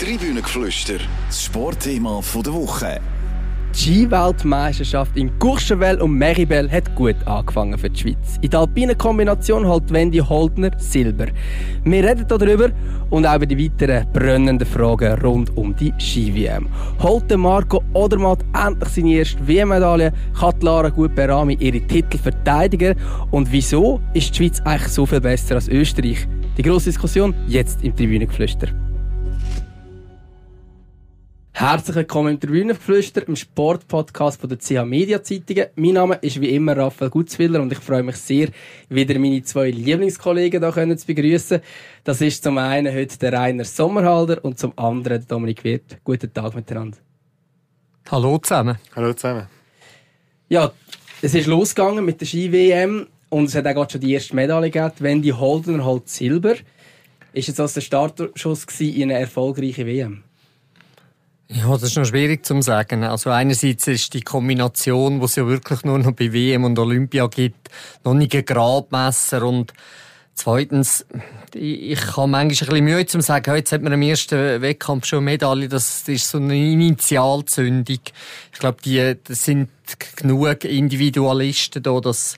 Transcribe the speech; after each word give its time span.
Tribünengeflüster, 0.00 0.98
das 1.28 1.44
Sportthema 1.44 2.20
der 2.44 2.52
Woche. 2.52 3.00
Die 3.72 3.78
Ski-Weltmeisterschaft 3.78 5.16
in 5.16 5.38
Courchevel 5.38 6.02
und 6.02 6.18
Meribel 6.18 6.68
hat 6.68 6.92
gut 6.96 7.14
angefangen 7.26 7.78
für 7.78 7.90
die 7.90 8.00
Schweiz. 8.00 8.38
In 8.40 8.50
der 8.50 8.60
alpinen 8.60 8.98
Kombination 8.98 9.64
holt 9.64 9.92
Wendy 9.92 10.18
Holdner 10.18 10.72
Silber. 10.78 11.26
Wir 11.84 12.04
reden 12.04 12.26
darüber 12.26 12.70
und 13.10 13.24
auch 13.24 13.36
über 13.36 13.46
die 13.46 13.56
weiteren 13.56 14.10
brennenden 14.12 14.66
Fragen 14.66 15.16
rund 15.20 15.56
um 15.56 15.76
die 15.76 15.94
Ski-WM. 15.96 16.68
Holt 17.00 17.36
Marco 17.36 17.80
Odermatt 17.92 18.44
endlich 18.66 18.88
seine 18.88 19.14
erste 19.14 19.46
WM-Medaille? 19.46 20.12
Kann 20.38 20.60
Lara 20.60 20.88
Gutberami 20.88 21.54
ihre 21.60 21.80
Titel 21.80 22.18
verteidigen? 22.18 22.96
Und 23.30 23.50
wieso 23.52 24.00
ist 24.12 24.30
die 24.30 24.38
Schweiz 24.38 24.60
eigentlich 24.64 24.92
so 24.92 25.06
viel 25.06 25.20
besser 25.20 25.54
als 25.54 25.68
Österreich? 25.68 26.26
Die 26.58 26.62
grosse 26.62 26.86
Diskussion 26.86 27.32
jetzt 27.46 27.84
im 27.84 27.94
Tribünengeflüster. 27.94 28.83
Herzlich 31.56 31.94
willkommen 31.94 32.34
im 32.34 32.40
Tribünengeflüster, 32.40 33.28
im 33.28 33.36
Sportpodcast 33.36 34.40
von 34.40 34.50
der 34.50 34.58
CH 34.58 34.84
Media 34.84 35.22
Zeitungen. 35.22 35.66
Mein 35.76 35.92
Name 35.92 36.18
ist 36.20 36.40
wie 36.40 36.52
immer 36.52 36.76
Raphael 36.76 37.10
Gutzwiller 37.10 37.62
und 37.62 37.70
ich 37.70 37.78
freue 37.78 38.02
mich 38.02 38.16
sehr, 38.16 38.48
wieder 38.88 39.16
meine 39.20 39.40
zwei 39.44 39.70
Lieblingskollegen 39.70 40.60
hier 40.74 40.96
zu 40.96 41.06
begrüßen. 41.06 41.60
Das 42.02 42.20
ist 42.20 42.42
zum 42.42 42.58
einen 42.58 42.92
heute 42.92 43.16
der 43.20 43.34
Rainer 43.34 43.64
Sommerhalder 43.64 44.44
und 44.44 44.58
zum 44.58 44.72
anderen 44.74 45.20
der 45.20 45.28
Dominik 45.28 45.62
Wirth. 45.62 45.98
Guten 46.02 46.34
Tag 46.34 46.56
miteinander. 46.56 46.98
Hallo 48.10 48.36
zusammen. 48.38 48.76
Hallo 48.96 49.12
zusammen. 49.12 49.46
Ja, 50.48 50.72
es 51.22 51.36
ist 51.36 51.46
losgegangen 51.46 52.04
mit 52.04 52.20
der 52.20 52.26
Ski-WM 52.26 53.06
und 53.28 53.44
es 53.44 53.54
hat 53.54 53.68
auch 53.68 53.74
gerade 53.74 53.92
schon 53.92 54.00
die 54.00 54.12
erste 54.12 54.34
Medaille 54.34 54.70
gegeben. 54.70 54.92
Wendy 54.98 55.28
Holdener 55.28 55.84
holt 55.84 56.08
Silber. 56.08 56.56
Ist 57.32 57.46
jetzt 57.46 57.60
das 57.60 57.74
der 57.74 57.80
Startschuss 57.80 58.66
in 58.80 59.04
eine 59.04 59.20
erfolgreiche 59.20 59.86
WM? 59.86 60.24
Ja, 61.56 61.70
das 61.72 61.84
ist 61.84 61.96
noch 61.96 62.04
schwierig 62.04 62.44
zu 62.44 62.60
sagen. 62.62 63.04
Also 63.04 63.30
einerseits 63.30 63.86
ist 63.86 64.12
die 64.12 64.22
Kombination, 64.22 65.20
wo 65.20 65.26
es 65.26 65.36
ja 65.36 65.46
wirklich 65.46 65.84
nur 65.84 65.98
noch 66.00 66.12
bei 66.12 66.32
WM 66.32 66.64
und 66.64 66.78
Olympia 66.78 67.28
gibt, 67.28 67.70
noch 68.02 68.14
nicht 68.14 68.34
ein 68.34 68.44
Gradmesser 68.44 69.44
und 69.44 69.72
Zweitens, 70.36 71.06
ich 71.54 72.16
habe 72.16 72.26
manchmal 72.26 72.40
ein 72.40 72.48
bisschen 72.48 72.84
Mühe 72.84 73.06
zu 73.06 73.20
sagen, 73.20 73.54
jetzt 73.54 73.70
hat 73.70 73.82
man 73.82 73.92
im 73.92 74.02
ersten 74.02 74.60
Wettkampf 74.60 75.06
schon 75.06 75.18
eine 75.18 75.26
Medaille, 75.26 75.68
das 75.68 76.08
ist 76.08 76.28
so 76.28 76.38
eine 76.38 76.56
Initialzündung. 76.56 78.00
Ich 78.52 78.58
glaube, 78.58 78.78
die, 78.84 79.14
das 79.22 79.44
sind 79.44 79.68
genug 80.16 80.64
Individualisten 80.64 81.84
da, 81.84 82.00
dass, 82.00 82.36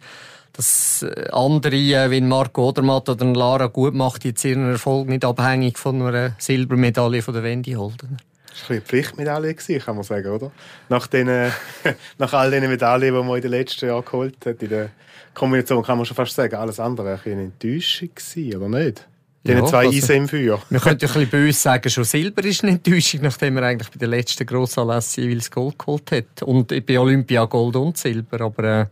dass 0.52 1.06
andere, 1.32 2.10
wie 2.10 2.20
Marco 2.20 2.69
Odermatt 2.69 3.08
oder 3.08 3.24
Lara 3.32 3.66
gut 3.69 3.94
macht, 3.94 4.26
jetzt 4.26 4.44
ihren 4.44 4.72
Erfolg 4.72 5.08
nicht 5.08 5.24
abhängig 5.24 5.78
von 5.78 6.02
einer 6.02 6.36
Silbermedaille 6.38 7.22
von 7.22 7.32
der 7.32 7.44
Wendy 7.44 7.72
Holdener. 7.72 8.19
Das 8.58 8.70
war 8.70 8.76
eine 8.76 8.80
Pflichtmedaille, 8.80 9.54
kann 9.54 9.96
man 9.96 10.04
sagen, 10.04 10.28
oder? 10.28 10.50
Nach, 10.88 11.06
den, 11.06 11.26
nach 12.18 12.32
all 12.32 12.50
den 12.50 12.68
Medaillen, 12.68 13.14
die 13.14 13.22
man 13.22 13.36
in 13.36 13.42
den 13.42 13.50
letzten 13.50 13.86
Jahren 13.86 14.04
geholt 14.04 14.46
hat, 14.46 14.62
in 14.62 14.70
der 14.70 14.90
Kombination 15.34 15.82
kann 15.82 15.98
man 15.98 16.06
schon 16.06 16.16
fast 16.16 16.34
sagen, 16.34 16.54
alles 16.54 16.80
andere 16.80 17.06
war 17.06 17.20
eine 17.26 17.42
Enttäuschung, 17.42 18.10
oder 18.56 18.68
nicht? 18.68 19.06
Die 19.46 19.52
ja, 19.52 19.64
zwei 19.64 19.86
also, 19.86 19.96
Eisen 19.96 20.16
im 20.16 20.28
Feuer. 20.28 20.60
Man 20.70 20.80
könnte 20.80 21.06
ein 21.06 21.12
bisschen 21.12 21.28
böse 21.28 21.58
sagen, 21.58 21.88
schon 21.88 22.02
Silber 22.02 22.44
ist 22.44 22.64
eine 22.64 22.72
Enttäuschung, 22.72 23.20
nachdem 23.22 23.56
er 23.58 23.64
eigentlich 23.64 23.90
bei 23.90 23.98
den 23.98 24.10
letzten 24.10 24.44
Grossanlässen 24.44 25.22
jeweils 25.22 25.50
Gold 25.50 25.78
geholt 25.78 26.10
hat. 26.10 26.42
Und 26.42 26.68
bei 26.84 26.98
Olympia 26.98 27.44
Gold 27.44 27.76
und 27.76 27.96
Silber. 27.96 28.41
Aber, 28.41 28.64
äh, 28.64 28.86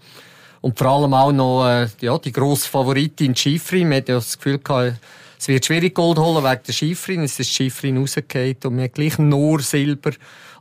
und 0.61 0.79
vor 0.79 0.87
allem 0.87 1.13
auch 1.13 1.33
noch 1.33 1.67
äh, 1.67 1.89
ja, 2.01 2.17
die 2.19 2.31
grosse 2.31 2.69
Favoritin 2.69 3.35
Schifrin. 3.35 3.89
Man 3.89 3.99
hat 3.99 4.09
ja 4.09 4.15
das 4.15 4.37
Gefühl 4.37 4.59
gehabt, 4.59 4.99
es 5.39 5.49
wird 5.49 5.67
schwierig 5.67 5.95
Gold 5.95 6.19
holen 6.19 6.45
wegen 6.45 6.63
der 6.67 6.73
Schifrin. 6.73 7.23
Es 7.23 7.39
ist 7.39 7.51
die 7.51 7.65
Schifrin 7.65 7.99
rausgefallen 7.99 8.57
und 8.65 8.77
wir 8.77 8.85
haben 8.85 8.93
gleich 8.93 9.19
nur 9.19 9.61
Silber. 9.61 10.13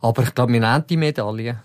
Aber 0.01 0.23
ich 0.23 0.35
glaube, 0.35 0.53
wir 0.53 0.59
nehmen 0.59 0.83
die 0.89 0.97
Medaille. 0.97 1.59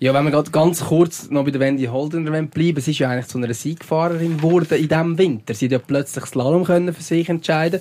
Ja, 0.00 0.12
wenn 0.12 0.24
wir 0.24 0.32
gerade 0.32 0.50
ganz 0.50 0.84
kurz 0.84 1.30
noch 1.30 1.44
bei 1.44 1.50
der 1.50 1.60
Wendy 1.60 1.84
Holdener 1.84 2.42
bleiben, 2.42 2.80
sie 2.80 2.90
ist 2.90 2.98
ja 2.98 3.08
eigentlich 3.08 3.28
zu 3.28 3.38
einer 3.38 3.54
Siegfahrerin 3.54 4.38
geworden 4.38 4.76
in 4.76 4.88
diesem 4.88 5.18
Winter. 5.18 5.54
Sie 5.54 5.66
hat 5.66 5.72
ja 5.72 5.78
plötzlich 5.78 6.26
Slalom 6.26 6.64
können 6.64 6.92
für 6.92 7.02
sich 7.02 7.28
entscheiden. 7.28 7.80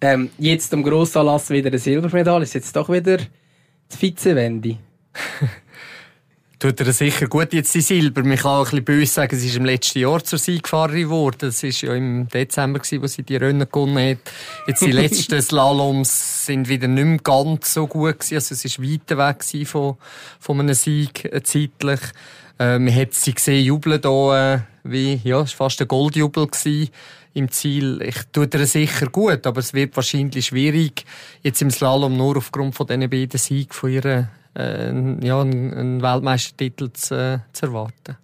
Ähm, 0.00 0.30
jetzt 0.38 0.72
am 0.74 0.82
Grossanlass 0.82 1.50
wieder 1.50 1.68
eine 1.68 1.78
Silbermedaille. 1.78 2.44
Ist 2.44 2.54
jetzt 2.54 2.74
doch 2.74 2.88
wieder 2.88 3.18
die 3.18 3.96
Vize-Wendy. 3.96 4.78
tut 6.62 6.80
er 6.80 6.92
sicher 6.92 7.26
gut 7.26 7.52
jetzt 7.52 7.74
die 7.74 7.80
Silber. 7.80 8.22
Man 8.22 8.36
kann 8.36 8.52
auch 8.52 8.58
ein 8.60 8.64
bisschen 8.64 8.84
böse 8.84 9.12
sagen, 9.12 9.36
sie 9.36 9.48
ist 9.48 9.56
im 9.56 9.64
letzten 9.64 9.98
Jahr 9.98 10.22
zur 10.22 10.38
Siegfahrerin 10.38 11.02
geworden. 11.02 11.38
Das 11.40 11.60
war 11.64 11.70
ja 11.70 11.94
im 11.94 12.28
Dezember, 12.28 12.78
gewesen, 12.78 13.02
wo 13.02 13.08
sie 13.08 13.24
die 13.24 13.34
Rennen 13.34 13.66
gewonnen 13.66 14.10
hat. 14.10 14.18
Jetzt 14.68 14.82
die 14.82 14.92
letzten 14.92 15.42
Slaloms 15.42 16.46
sind 16.46 16.68
wieder 16.68 16.86
nicht 16.86 17.04
mehr 17.04 17.18
ganz 17.18 17.74
so 17.74 17.88
gut 17.88 18.20
gewesen. 18.20 18.36
Also 18.36 18.54
es 18.54 18.78
war 18.78 18.86
weiter 18.86 19.18
weg 19.18 19.66
von, 19.66 19.96
von 20.38 20.60
einem 20.60 20.74
Sieg, 20.74 21.24
äh, 21.24 21.42
zeitlich. 21.42 22.00
Äh, 22.60 22.78
man 22.78 22.94
hat 22.94 23.14
sie 23.14 23.34
gesehen 23.34 23.64
jubeln 23.64 24.00
da, 24.00 24.54
äh, 24.54 24.60
wie, 24.84 25.20
ja, 25.24 25.40
es 25.40 25.58
war 25.58 25.66
fast 25.66 25.80
ein 25.80 25.88
Goldjubel 25.88 26.46
gewesen 26.46 26.90
im 27.34 27.50
Ziel. 27.50 28.02
Ich 28.02 28.18
tue 28.30 28.46
dir 28.46 28.66
sicher 28.66 29.06
gut, 29.06 29.48
aber 29.48 29.58
es 29.58 29.74
wird 29.74 29.96
wahrscheinlich 29.96 30.46
schwierig, 30.46 31.06
jetzt 31.42 31.60
im 31.60 31.72
Slalom 31.72 32.16
nur 32.16 32.36
aufgrund 32.36 32.76
von 32.76 32.86
diesen 32.86 33.10
beiden 33.10 33.38
Siegen 33.38 33.72
von 33.72 33.90
ihrer 33.90 34.28
äh, 34.56 35.24
ja, 35.24 35.40
einen 35.40 36.02
Weltmeistertitel 36.02 36.90
zu, 36.92 37.14
äh, 37.14 37.38
zu 37.52 37.66
erwarten. 37.66 38.16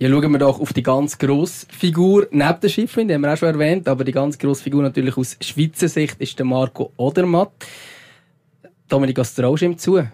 Ja, 0.00 0.08
schauen 0.08 0.30
wir 0.30 0.38
doch 0.38 0.60
auf 0.60 0.72
die 0.72 0.82
ganz 0.82 1.18
grosse 1.18 1.66
Figur 1.70 2.28
neben 2.30 2.60
der 2.60 2.68
Schiffrin, 2.68 3.08
die 3.08 3.14
haben 3.14 3.22
wir 3.22 3.32
auch 3.32 3.36
schon 3.36 3.48
erwähnt, 3.48 3.88
aber 3.88 4.04
die 4.04 4.12
ganz 4.12 4.38
grosse 4.38 4.62
Figur 4.62 4.82
natürlich 4.82 5.16
aus 5.16 5.36
Schweizer 5.40 5.88
Sicht 5.88 6.20
ist 6.20 6.38
der 6.38 6.46
Marco 6.46 6.92
Odermatt. 6.96 7.50
Dominik, 8.88 9.18
was 9.18 9.34
traust 9.34 9.62
du 9.62 9.66
ihm 9.66 9.76
zu? 9.76 10.06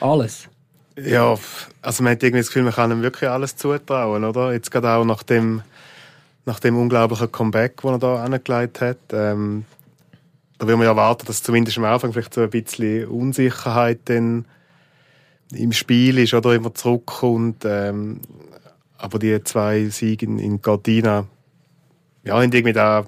Alles? 0.00 0.48
Ja, 0.96 1.34
also 1.80 2.02
man 2.02 2.12
hat 2.12 2.22
irgendwie 2.22 2.40
das 2.40 2.48
Gefühl, 2.48 2.64
man 2.64 2.74
kann 2.74 2.90
ihm 2.92 3.02
wirklich 3.02 3.30
alles 3.30 3.56
zutrauen, 3.56 4.22
oder? 4.22 4.52
Jetzt 4.52 4.70
gerade 4.70 4.90
auch 4.90 5.04
nach 5.04 5.22
dem, 5.22 5.62
nach 6.44 6.60
dem 6.60 6.76
unglaublichen 6.76 7.32
Comeback, 7.32 7.80
das 7.80 7.92
er 7.92 7.98
da 7.98 8.22
angelegt 8.22 8.82
hat. 8.82 8.98
Ähm, 9.12 9.64
da 10.58 10.66
will 10.66 10.76
man 10.76 10.84
ja 10.84 10.90
erwarten, 10.90 11.24
dass 11.26 11.42
zumindest 11.42 11.78
am 11.78 11.84
Anfang 11.84 12.12
vielleicht 12.12 12.34
so 12.34 12.42
ein 12.42 12.50
bisschen 12.50 13.08
Unsicherheit 13.08 14.00
dann 14.04 14.44
im 15.52 15.72
Spiel 15.72 16.18
ist 16.18 16.34
oder 16.34 16.54
immer 16.54 16.74
zurückkommt. 16.74 17.64
Ähm, 17.64 18.20
aber 18.98 19.18
die 19.18 19.42
zwei 19.44 19.86
Siege 19.86 20.26
in, 20.26 20.38
in 20.38 20.62
Gardina, 20.62 21.26
ja, 22.24 22.34
haben 22.34 22.52
irgendwie 22.52 22.72
das 22.72 23.06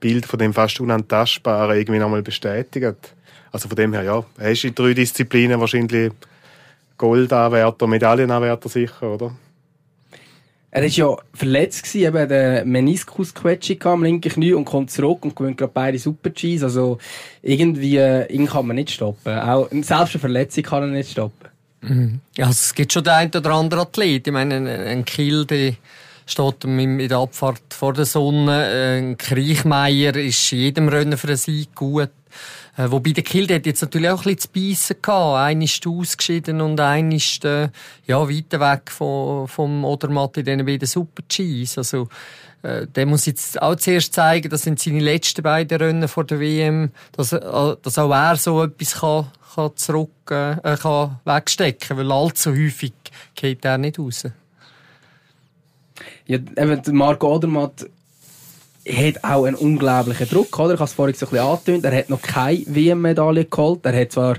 Bild 0.00 0.26
von 0.26 0.38
dem 0.38 0.52
fast 0.52 0.80
Unantastbaren 0.80 1.76
irgendwie 1.76 1.98
nochmal 1.98 2.22
bestätigt. 2.22 3.14
Also 3.52 3.68
von 3.68 3.76
dem 3.76 3.92
her, 3.92 4.02
ja, 4.02 4.24
hast 4.38 4.62
du 4.62 4.68
in 4.68 4.74
drei 4.74 4.94
Disziplinen 4.94 5.60
wahrscheinlich 5.60 6.12
Goldanwärter, 6.96 7.86
Medaillenanwärter 7.86 8.68
sicher, 8.68 9.14
oder? 9.14 9.36
Er 10.70 10.82
war 10.82 10.88
ja 10.88 11.16
verletzt, 11.32 11.84
gewesen, 11.84 12.06
eben 12.06 12.28
der 12.28 12.64
Meniskusquetsche 12.64 13.78
am 13.84 14.02
linken 14.02 14.30
Knie 14.30 14.52
und 14.52 14.66
kommt 14.66 14.90
zurück 14.90 15.24
und 15.24 15.34
gewinnt 15.34 15.56
gerade 15.56 15.72
beide 15.72 15.98
Super 15.98 16.28
Gs. 16.28 16.62
Also 16.62 16.98
irgendwie, 17.40 17.98
ihn 18.28 18.46
kann 18.46 18.66
man 18.66 18.76
nicht 18.76 18.90
stoppen. 18.90 19.38
Auch, 19.38 19.70
selbst 19.70 20.14
eine 20.14 20.20
Verletzung 20.20 20.64
kann 20.64 20.82
er 20.82 20.88
nicht 20.88 21.12
stoppen. 21.12 21.48
Also 21.82 22.50
es 22.50 22.74
gibt 22.74 22.92
schon 22.92 23.04
den 23.04 23.12
einen 23.12 23.30
oder 23.34 23.50
anderen 23.52 23.82
Athlet. 23.82 24.26
Ich 24.26 24.32
meine, 24.32 24.68
ein 24.68 25.04
Kiel, 25.04 25.44
der 25.44 25.74
steht 26.26 26.64
in 26.64 26.98
der 26.98 27.18
Abfahrt 27.18 27.62
vor 27.70 27.92
der 27.92 28.04
Sonne. 28.04 28.96
Ein 28.98 29.16
Kriechmeier 29.16 30.14
ist 30.16 30.50
jedem 30.50 30.88
Rennen 30.88 31.16
für 31.16 31.28
einen 31.28 31.36
Sieg 31.36 31.74
gut. 31.74 32.10
Äh, 32.76 32.90
wobei 32.90 33.10
der 33.10 33.24
Kiel 33.24 33.52
hat 33.52 33.66
jetzt 33.66 33.82
natürlich 33.82 34.08
auch 34.08 34.24
ein 34.24 34.34
bisschen 34.34 34.38
zu 34.38 34.48
beißen 34.54 34.96
gehabt. 35.02 35.36
Einer 35.38 35.64
ist 35.64 35.86
ausgeschieden 35.86 36.60
und 36.60 36.78
einer 36.78 37.14
ist, 37.14 37.44
äh, 37.44 37.70
ja, 38.06 38.28
weiter 38.28 38.60
weg 38.60 38.90
vom, 38.90 39.48
vom 39.48 39.84
Odermatt 39.84 40.36
in 40.36 40.44
diesen 40.44 40.64
beiden 40.64 40.86
Super 40.86 41.22
Gs. 41.28 41.78
Also, 41.78 42.08
der 42.62 43.06
muss 43.06 43.26
jetzt 43.26 43.60
auch 43.62 43.76
zuerst 43.76 44.14
zeigen, 44.14 44.50
das 44.50 44.62
sind 44.62 44.80
seine 44.80 45.00
letzten 45.00 45.42
beiden 45.42 45.78
Rennen 45.78 46.08
vor 46.08 46.24
der 46.24 46.40
WM, 46.40 46.90
dass, 47.12 47.32
äh, 47.32 47.40
dass 47.82 47.98
auch 47.98 48.10
er 48.10 48.36
so 48.36 48.64
etwas 48.64 49.00
kann, 49.00 49.26
kann 49.54 49.76
zurück, 49.76 50.10
äh, 50.30 50.76
kann 50.76 51.20
wegstecken, 51.24 51.96
weil 51.96 52.10
allzu 52.10 52.50
häufig 52.50 52.92
geht 53.34 53.64
er 53.64 53.78
nicht 53.78 53.98
raus. 53.98 54.24
Ja, 56.26 56.36
eben, 56.36 56.82
Marco 56.96 57.34
Odermatt 57.34 57.86
hat 58.88 59.24
auch 59.24 59.44
einen 59.44 59.56
unglaublichen 59.56 60.28
Druck, 60.28 60.58
oder? 60.58 60.74
Ich 60.74 60.80
habe 60.80 60.88
es 60.88 60.94
vorhin 60.94 61.14
so 61.14 61.26
ein 61.26 61.30
bisschen 61.30 61.46
angetönt. 61.46 61.84
Er 61.84 61.96
hat 61.96 62.10
noch 62.10 62.22
keine 62.22 62.64
WM-Medaille 62.66 63.44
geholt. 63.44 63.84
Er 63.84 64.00
hat 64.00 64.12
zwar 64.12 64.36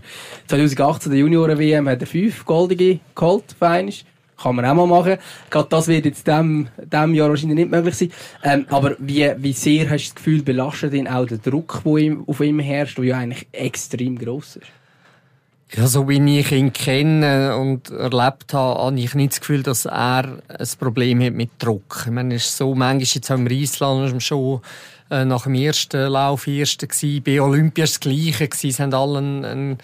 2018 0.47 1.11
der 1.11 1.19
Junioren-WM 1.19 1.99
fünf 2.05 2.45
goldige 2.45 2.99
geholt, 3.15 3.55
feinisch. 3.57 4.05
Kann 4.41 4.55
man 4.55 4.65
auch 4.65 4.75
mal 4.75 4.87
machen. 4.87 5.17
Gerade 5.49 5.69
das 5.69 5.87
wird 5.87 6.05
jetzt 6.05 6.25
dem, 6.27 6.69
dem 6.77 7.13
Jahr 7.13 7.29
wahrscheinlich 7.29 7.57
nicht 7.57 7.71
möglich 7.71 7.95
sein. 7.95 8.11
Ähm, 8.43 8.65
aber 8.69 8.95
wie, 8.99 9.31
wie 9.37 9.53
sehr 9.53 9.89
hast 9.89 10.09
du 10.09 10.13
das 10.13 10.15
Gefühl, 10.15 10.43
belastet 10.43 10.93
ihn 10.93 11.07
auch 11.07 11.25
der 11.25 11.39
Druck, 11.39 11.81
der 11.83 12.17
auf 12.25 12.39
ihm 12.39 12.59
herrscht, 12.59 12.97
der 12.97 13.05
ja 13.05 13.17
eigentlich 13.17 13.47
extrem 13.51 14.17
gross 14.17 14.55
ist? 14.57 14.67
Ja, 15.75 15.85
so 15.85 16.09
wie 16.09 16.39
ich 16.39 16.51
ihn 16.51 16.73
kenne 16.73 17.55
und 17.55 17.91
erlebt 17.91 18.55
habe, 18.55 18.81
habe 18.81 18.99
ich 18.99 19.13
nicht 19.13 19.33
das 19.33 19.39
Gefühl, 19.39 19.61
dass 19.61 19.85
er 19.85 20.39
ein 20.47 20.67
Problem 20.79 21.21
hat 21.21 21.33
mit 21.33 21.51
Druck. 21.59 22.05
Ich 22.05 22.11
meine, 22.11 22.35
es 22.35 22.45
ist 22.45 22.57
so, 22.57 22.73
manchmal 22.73 23.03
jetzt 23.03 23.31
auch 23.31 23.35
im 23.35 23.45
Riesland 23.45 24.23
schon 24.23 24.61
äh, 25.11 25.25
nach 25.25 25.43
dem 25.43 25.53
ersten 25.53 26.11
Lauf 26.11 26.47
Erster 26.47 26.87
gewesen. 26.87 27.21
Bei 27.23 27.39
Olympia 27.39 27.83
war 27.83 27.87
das 27.87 27.99
Gleiche. 27.99 28.49
Sie 28.55 28.73
haben 28.73 28.93
alle 28.95 29.19
einen, 29.19 29.45
einen 29.45 29.77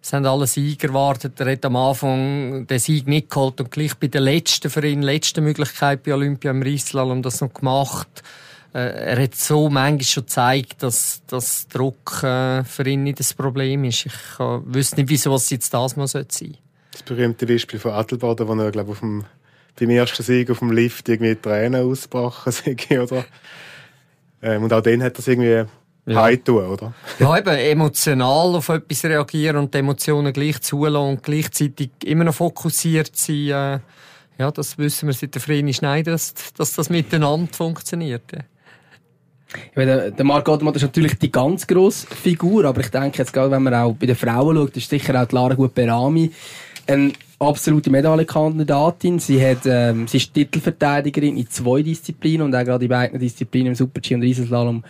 es 0.00 0.12
haben 0.12 0.26
alle 0.26 0.46
Sieger 0.46 0.88
erwartet. 0.88 1.38
Er 1.40 1.52
hat 1.52 1.64
am 1.64 1.76
Anfang 1.76 2.66
den 2.66 2.78
Sieg 2.78 3.06
nicht 3.06 3.30
geholt 3.30 3.60
und 3.60 3.70
gleich 3.70 3.94
bei 3.96 4.06
der 4.06 4.20
letzten 4.20 4.70
für 4.70 4.86
ihn, 4.86 5.02
letzten 5.02 5.44
Möglichkeit 5.44 6.02
bei 6.02 6.14
Olympia 6.14 6.50
im 6.50 6.62
Rieslalom 6.62 7.22
das 7.22 7.40
noch 7.40 7.52
gemacht. 7.52 8.22
Äh, 8.74 8.78
er 8.78 9.22
hat 9.22 9.34
so 9.34 9.68
manchmal 9.68 10.04
schon 10.04 10.22
gezeigt, 10.24 10.82
dass, 10.82 11.22
dass 11.26 11.68
Druck 11.68 12.22
äh, 12.22 12.64
für 12.64 12.86
ihn 12.86 13.02
nicht 13.02 13.18
das 13.18 13.34
Problem 13.34 13.84
ist. 13.84 14.06
Ich 14.06 14.40
äh, 14.40 14.60
wüsste 14.64 14.96
nicht, 14.96 15.08
wieso 15.08 15.34
es 15.34 15.50
jetzt 15.50 15.72
das 15.72 15.96
mal 15.96 16.06
sein 16.06 16.26
sollte. 16.28 16.58
Das 16.92 17.02
berühmte 17.02 17.46
Beispiel 17.46 17.78
von 17.78 17.92
Adelboden, 17.92 18.46
wo 18.48 18.54
er, 18.54 18.70
glaube 18.70 18.92
auf 18.92 19.00
dem, 19.00 19.24
beim 19.78 19.90
ersten 19.90 20.22
Sieg 20.22 20.50
auf 20.50 20.58
dem 20.58 20.72
Lift 20.72 21.08
irgendwie 21.08 21.34
Tränen 21.34 21.82
ausgebrochen 21.82 22.52
sind, 22.52 22.90
oder? 22.90 23.24
Ähm, 24.42 24.62
und 24.62 24.72
auch 24.72 24.82
den 24.82 25.02
hat 25.02 25.18
das 25.18 25.28
irgendwie 25.28 25.64
ja. 26.14 26.36
tun, 26.36 26.66
oder? 26.66 26.94
ja, 27.18 27.38
eben 27.38 27.56
emotional 27.56 28.54
auf 28.54 28.68
etwas 28.68 29.04
reagieren 29.04 29.56
und 29.56 29.74
die 29.74 29.78
Emotionen 29.78 30.32
gleich 30.32 30.60
zulassen 30.60 30.96
und 30.96 31.22
gleichzeitig 31.22 31.90
immer 32.04 32.24
noch 32.24 32.34
fokussiert 32.34 33.14
sein. 33.14 33.48
Äh, 33.48 33.78
ja, 34.38 34.50
das 34.52 34.78
wissen 34.78 35.08
wir 35.08 35.12
seit 35.12 35.34
der 35.34 35.42
Vreni 35.42 35.74
Schneider, 35.74 36.12
dass, 36.12 36.32
dass 36.56 36.72
das 36.74 36.90
miteinander 36.90 37.52
funktioniert. 37.52 38.22
Ja. 38.32 38.40
Meine, 39.74 40.12
der 40.12 40.24
Marc 40.24 40.48
Odermatt 40.48 40.76
ist 40.76 40.82
natürlich 40.82 41.18
die 41.18 41.32
ganz 41.32 41.66
grosse 41.66 42.06
Figur, 42.06 42.64
aber 42.66 42.80
ich 42.80 42.90
denke 42.90 43.18
jetzt 43.18 43.32
gerade, 43.32 43.50
wenn 43.50 43.62
man 43.62 43.74
auch 43.74 43.94
bei 43.94 44.06
den 44.06 44.16
Frauen 44.16 44.56
schaut, 44.56 44.76
ist 44.76 44.90
sicher 44.90 45.20
auch 45.20 45.26
die 45.26 45.34
Lara 45.34 45.54
Gut-Berami 45.54 46.30
eine 46.88 47.12
absolute 47.38 47.90
Medaillenkandidatin. 47.90 49.18
Sie, 49.18 49.44
hat, 49.44 49.66
ähm, 49.66 50.08
sie 50.08 50.16
ist 50.16 50.34
Titelverteidigerin 50.34 51.36
in 51.36 51.48
zwei 51.48 51.82
Disziplinen 51.82 52.46
und 52.46 52.54
auch 52.54 52.64
gerade 52.64 52.84
in 52.84 52.88
beiden 52.88 53.18
Disziplinen 53.18 53.68
im 53.68 53.74
Super-G 53.74 54.14
und 54.14 54.22
Riesenslalom 54.22 54.82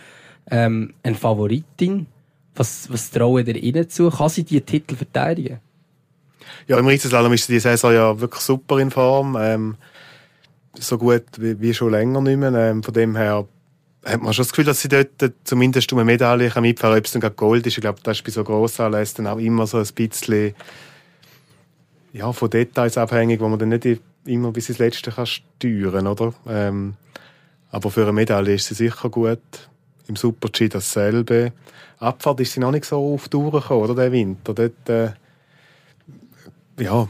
ähm, 0.51 0.93
eine 1.03 1.15
Favoritin. 1.15 2.07
Was, 2.55 2.91
was 2.91 3.11
trauen 3.11 3.45
ihr 3.45 3.55
ihnen 3.55 3.89
zu? 3.89 4.09
Kann 4.09 4.29
sie 4.29 4.43
die 4.43 4.61
Titel 4.61 4.95
verteidigen? 4.95 5.59
Ja, 6.67 6.77
im 6.77 6.87
Riesenslalom 6.87 7.33
ist 7.33 7.47
die 7.49 7.59
Saison 7.59 7.93
ja 7.93 8.19
wirklich 8.19 8.41
super 8.41 8.79
in 8.79 8.91
Form. 8.91 9.37
Ähm, 9.39 9.75
so 10.77 10.97
gut 10.97 11.23
wie, 11.37 11.59
wie, 11.59 11.73
schon 11.73 11.91
länger 11.91 12.21
nicht 12.21 12.37
mehr. 12.37 12.53
Ähm, 12.53 12.83
von 12.83 12.93
dem 12.93 13.15
her 13.15 13.47
hat 14.05 14.21
man 14.21 14.33
schon 14.33 14.43
das 14.43 14.51
Gefühl, 14.51 14.65
dass 14.65 14.81
sie 14.81 14.89
dort 14.89 15.09
zumindest 15.43 15.91
um 15.93 15.99
eine 15.99 16.05
Medaille 16.05 16.51
mitfahren 16.61 16.75
kann. 16.75 16.97
Ob 16.97 17.05
es 17.05 17.11
dann 17.11 17.35
Gold 17.35 17.67
ist, 17.67 17.77
ich 17.77 17.81
glaube, 17.81 17.99
das 18.03 18.17
ist 18.17 18.23
bei 18.23 18.31
so 18.31 18.43
Grossanlässen 18.43 19.25
dann 19.25 19.33
auch 19.33 19.39
immer 19.39 19.67
so 19.67 19.77
ein 19.77 19.87
bisschen 19.93 20.53
ja, 22.13 22.31
von 22.31 22.49
Details 22.49 22.97
abhängig, 22.97 23.39
wo 23.39 23.47
man 23.47 23.59
dann 23.59 23.69
nicht 23.69 24.01
immer 24.25 24.51
bis 24.51 24.69
ins 24.69 24.79
Letzte 24.79 25.11
kann 25.11 25.25
steuern 25.25 26.07
oder? 26.07 26.33
Ähm, 26.47 26.95
aber 27.71 27.91
für 27.91 28.03
eine 28.03 28.13
Medaille 28.13 28.55
ist 28.55 28.67
sie 28.67 28.75
sicher 28.75 29.09
gut. 29.09 29.69
Im 30.09 30.15
Super-G 30.15 30.69
dasselbe. 30.69 31.53
Abfahrt 31.99 32.39
ist 32.39 32.53
sie 32.53 32.59
noch 32.59 32.71
nicht 32.71 32.85
so 32.85 33.13
auf 33.13 33.29
die 33.29 33.37
oder, 33.37 33.93
der 33.93 34.11
Winter. 34.11 34.53
Dort, 34.55 34.89
äh, 34.89 35.11
ja, 36.79 37.07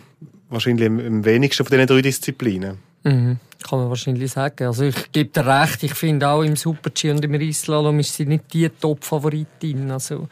wahrscheinlich 0.50 0.86
am 0.86 1.24
wenigsten 1.24 1.64
von 1.64 1.72
diesen 1.72 1.88
drei 1.88 2.02
Disziplinen. 2.02 2.78
Mhm, 3.04 3.40
kann 3.64 3.80
man 3.80 3.90
wahrscheinlich 3.90 4.32
sagen. 4.32 4.68
Also 4.68 4.84
ich 4.84 5.12
gebe 5.14 5.30
dir 5.30 5.46
recht, 5.46 5.82
ich 5.84 5.94
finde 5.94 6.28
auch 6.28 6.44
im 6.44 6.58
Super-G 6.58 7.12
und 7.12 7.24
im 7.24 7.34
Rieslalom 7.34 8.00
ist 8.00 8.16
sie 8.16 8.26
nicht 8.26 8.54
die 8.54 8.68
Top-Favoritin. 8.68 9.92
Also 9.92 10.28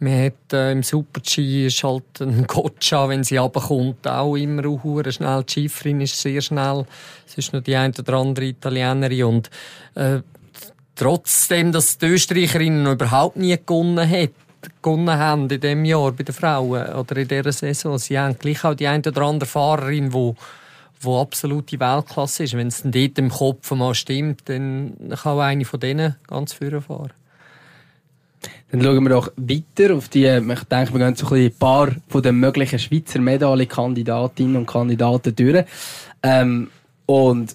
man 0.00 0.24
hat 0.26 0.52
äh, 0.52 0.72
im 0.72 0.82
Super-G 0.82 1.66
ist 1.68 1.82
halt 1.82 2.20
ein 2.20 2.46
Gotcha, 2.46 3.08
wenn 3.08 3.24
sie 3.24 3.38
runterkommt, 3.38 4.06
auch 4.06 4.36
immer 4.36 4.66
auch 4.66 5.10
schnell. 5.10 5.44
Die 5.44 5.52
Schifferin 5.52 6.02
ist 6.02 6.20
sehr 6.20 6.42
schnell. 6.42 6.84
Es 7.26 7.38
ist 7.38 7.54
noch 7.54 7.62
die 7.62 7.76
eine 7.76 7.94
oder 7.98 8.14
andere 8.14 8.44
Italienerin 8.46 9.24
und 9.24 9.50
äh, 9.94 10.20
trotzdem, 10.94 11.72
dass 11.72 11.98
die 11.98 12.06
Österreicherinnen 12.06 12.92
überhaupt 12.92 13.36
nie 13.36 13.56
gewonnen 13.64 14.08
hat, 14.08 14.30
gewonnen 14.82 15.18
haben 15.18 15.50
in 15.50 15.60
diesem 15.60 15.84
Jahr 15.84 16.12
bei 16.12 16.22
den 16.22 16.34
Frauen 16.34 16.94
oder 16.94 17.16
in 17.16 17.28
dieser 17.28 17.52
Saison. 17.52 17.98
Sie 17.98 18.18
haben 18.18 18.38
gleich 18.38 18.64
auch 18.64 18.74
die 18.74 18.86
eine 18.86 19.02
oder 19.06 19.22
andere 19.22 19.48
Fahrerin, 19.48 20.10
die 20.10 20.34
wo 21.04 21.20
absolute 21.20 21.78
Weltklasse 21.78 22.44
ist. 22.44 22.56
Wenn 22.56 22.68
es 22.68 22.82
dann 22.82 22.92
dort 22.92 23.18
im 23.18 23.30
Kopf 23.30 23.70
mal 23.72 23.94
stimmt, 23.94 24.42
dann 24.46 24.94
kann 25.10 25.32
auch 25.32 25.40
eine 25.40 25.64
von 25.64 25.80
denen 25.80 26.16
ganz 26.26 26.54
vorne 26.54 26.80
fahren. 26.80 27.12
Dann 28.70 28.82
schauen 28.82 29.04
wir 29.04 29.10
doch 29.10 29.32
weiter 29.36 29.94
auf 29.94 30.08
die, 30.08 30.26
ich 30.26 30.64
denke, 30.64 30.92
wir 30.92 30.98
gehen 30.98 31.14
so 31.14 31.32
ein, 31.34 31.52
paar 31.52 31.92
von 32.08 32.22
den 32.22 32.40
möglichen 32.40 32.78
Schweizer 32.78 33.20
Medaillenkandidatinnen 33.20 34.56
und 34.56 34.66
Kandidaten 34.66 35.36
durch. 35.36 35.64
Ähm, 36.22 36.70
und 37.06 37.54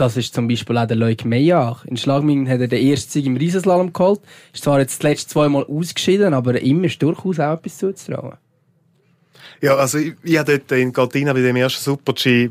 das 0.00 0.16
ist 0.16 0.34
zum 0.34 0.48
Beispiel 0.48 0.78
auch 0.78 0.86
der 0.86 0.96
Leuk 0.96 1.24
Meyer. 1.24 1.80
In 1.84 1.96
Schlagminen 1.96 2.48
hat 2.48 2.60
er 2.60 2.68
den 2.68 2.86
ersten 2.86 3.10
Sieg 3.10 3.26
im 3.26 3.36
Riesenslalom 3.36 3.92
geholt. 3.92 4.20
Ist 4.52 4.64
zwar 4.64 4.80
jetzt 4.80 4.98
das 4.98 5.02
letzte 5.02 5.30
zweimal 5.30 5.64
ausgeschieden, 5.64 6.34
aber 6.34 6.60
immer 6.60 6.84
ist 6.84 7.02
durchaus 7.02 7.40
auch 7.40 7.54
etwas 7.54 7.78
zuzutrauen. 7.78 8.36
Ja, 9.60 9.76
also 9.76 9.98
ich, 9.98 10.14
ich 10.22 10.38
habe 10.38 10.58
dort 10.58 10.72
in 10.78 10.92
Cortina 10.92 11.32
bei 11.32 11.42
dem 11.42 11.56
ersten 11.56 11.82
Super-G 11.82 12.50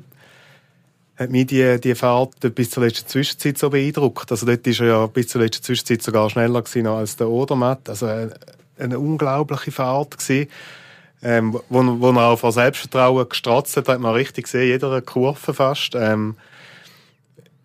hat 1.17 1.31
mich 1.31 1.47
die, 1.47 1.79
die 1.79 1.95
Fahrt 1.95 2.53
bis 2.53 2.69
zur 2.69 2.83
letzten 2.83 3.09
Zwischenzeit 3.09 3.57
so 3.57 3.69
beeindruckt. 3.69 4.29
Also 4.31 4.45
dort 4.45 4.65
war 4.65 4.85
er 4.85 4.87
ja 4.87 5.07
bis 5.07 5.29
zur 5.29 5.41
letzten 5.41 5.63
Zwischenzeit 5.63 6.03
sogar 6.03 6.29
schneller 6.29 6.61
gewesen 6.61 6.85
als 6.85 7.15
der 7.15 7.29
Odermatt. 7.29 7.89
Also 7.89 8.05
eine, 8.05 8.33
eine 8.77 8.99
unglaubliche 8.99 9.71
Fahrt 9.71 10.17
gewesen. 10.17 10.47
Ähm, 11.23 11.59
wo, 11.69 11.99
wo 11.99 12.11
er 12.11 12.27
auch 12.27 12.37
vor 12.37 12.51
Selbstvertrauen 12.51 13.27
gestratzt 13.27 13.75
hat, 13.77 13.87
hat 13.87 13.99
man 13.99 14.13
richtig 14.13 14.43
gesehen, 14.43 14.67
jeder 14.67 15.01
Kurve 15.01 15.53
fast. 15.53 15.95
Ähm, 15.95 16.35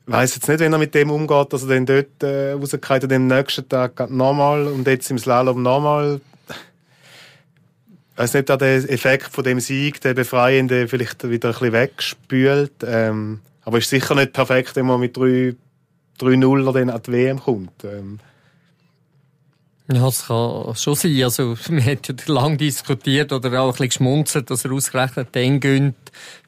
weiß 0.06 0.34
jetzt 0.34 0.48
nicht, 0.48 0.60
wenn 0.60 0.72
er 0.72 0.78
mit 0.78 0.94
dem 0.94 1.10
umgeht, 1.10 1.52
dass 1.52 1.62
er 1.62 1.68
dann 1.68 1.86
dort 1.86 2.22
äh, 2.22 2.52
rausgeht 2.52 3.04
und 3.04 3.12
am 3.12 3.26
nächsten 3.26 3.68
Tag 3.68 4.10
nochmal 4.10 4.66
und 4.66 4.86
jetzt 4.86 5.10
im 5.10 5.18
Slalom 5.18 5.62
nochmal. 5.62 6.20
Ich 8.12 8.18
weiß 8.18 8.34
nicht, 8.34 8.50
ob 8.50 8.58
der 8.58 8.76
Effekt 8.90 9.28
von 9.32 9.44
dem 9.44 9.60
Sieg, 9.60 10.00
der 10.00 10.14
Befreiende, 10.14 10.86
vielleicht 10.86 11.28
wieder 11.28 11.48
ein 11.48 11.52
bisschen 11.52 11.72
wegspült. 11.72 12.72
Ähm, 12.84 13.40
aber 13.64 13.78
ist 13.78 13.90
sicher 13.90 14.14
nicht 14.14 14.32
perfekt, 14.32 14.76
wenn 14.76 14.86
man 14.86 15.00
mit 15.00 15.16
3-0 15.16 15.54
dann 16.72 16.90
an 16.90 17.02
die 17.02 17.12
WM 17.12 17.40
kommt. 17.40 17.84
Ähm, 17.84 18.18
ja, 19.90 20.06
es 20.06 20.26
kann 20.26 20.74
schon 20.76 20.94
sein. 20.94 21.22
Also, 21.24 21.56
wir 21.68 21.82
haben 21.82 21.98
ja 22.06 22.14
lange 22.26 22.56
diskutiert 22.56 23.32
oder 23.32 23.60
auch 23.60 23.66
ein 23.66 23.72
bisschen 23.72 23.88
geschmunzelt, 23.88 24.50
dass 24.50 24.64
er 24.64 24.72
ausgerechnet 24.72 25.34
den 25.34 25.60
gönnt. 25.60 25.96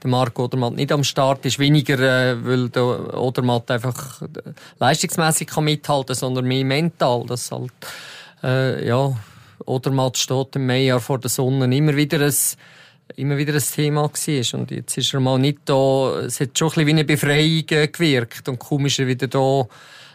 Der 0.02 0.10
Marc 0.10 0.38
Odermatt 0.38 0.74
nicht 0.74 0.92
am 0.92 1.04
Start 1.04 1.44
ist. 1.44 1.58
Weniger, 1.58 1.98
äh, 1.98 2.44
weil 2.44 2.68
der 2.68 3.14
Odermatt 3.18 3.70
einfach 3.70 4.22
äh, 4.22 4.26
leistungsmässig 4.78 5.48
kann 5.48 5.64
mithalten, 5.64 6.14
sondern 6.14 6.44
mehr 6.44 6.64
mental. 6.64 7.24
Das 7.26 7.50
halt, 7.50 7.72
äh, 8.42 8.86
ja, 8.86 9.16
Odermatt 9.66 10.16
steht 10.16 10.56
im 10.56 10.66
Mai 10.66 10.96
vor 11.00 11.18
der 11.18 11.30
Sonne 11.30 11.74
immer 11.76 11.96
wieder 11.96 12.20
ein, 12.20 12.34
immer 13.16 13.36
wieder 13.36 13.54
ein 13.54 13.62
Thema 13.62 14.02
war. 14.02 14.60
Und 14.60 14.70
jetzt 14.70 14.96
ist 14.96 15.12
er 15.12 15.20
mal 15.20 15.38
nicht 15.38 15.58
da. 15.64 16.20
Es 16.20 16.38
hat 16.40 16.56
schon 16.56 16.68
ein 16.68 16.74
bisschen 16.74 16.86
wie 16.86 16.90
eine 16.90 17.04
Befreiung 17.04 17.64
äh, 17.70 17.88
gewirkt. 17.88 18.48
Und 18.48 18.62
er 18.98 19.06
wieder 19.06 19.26
da, 19.26 19.66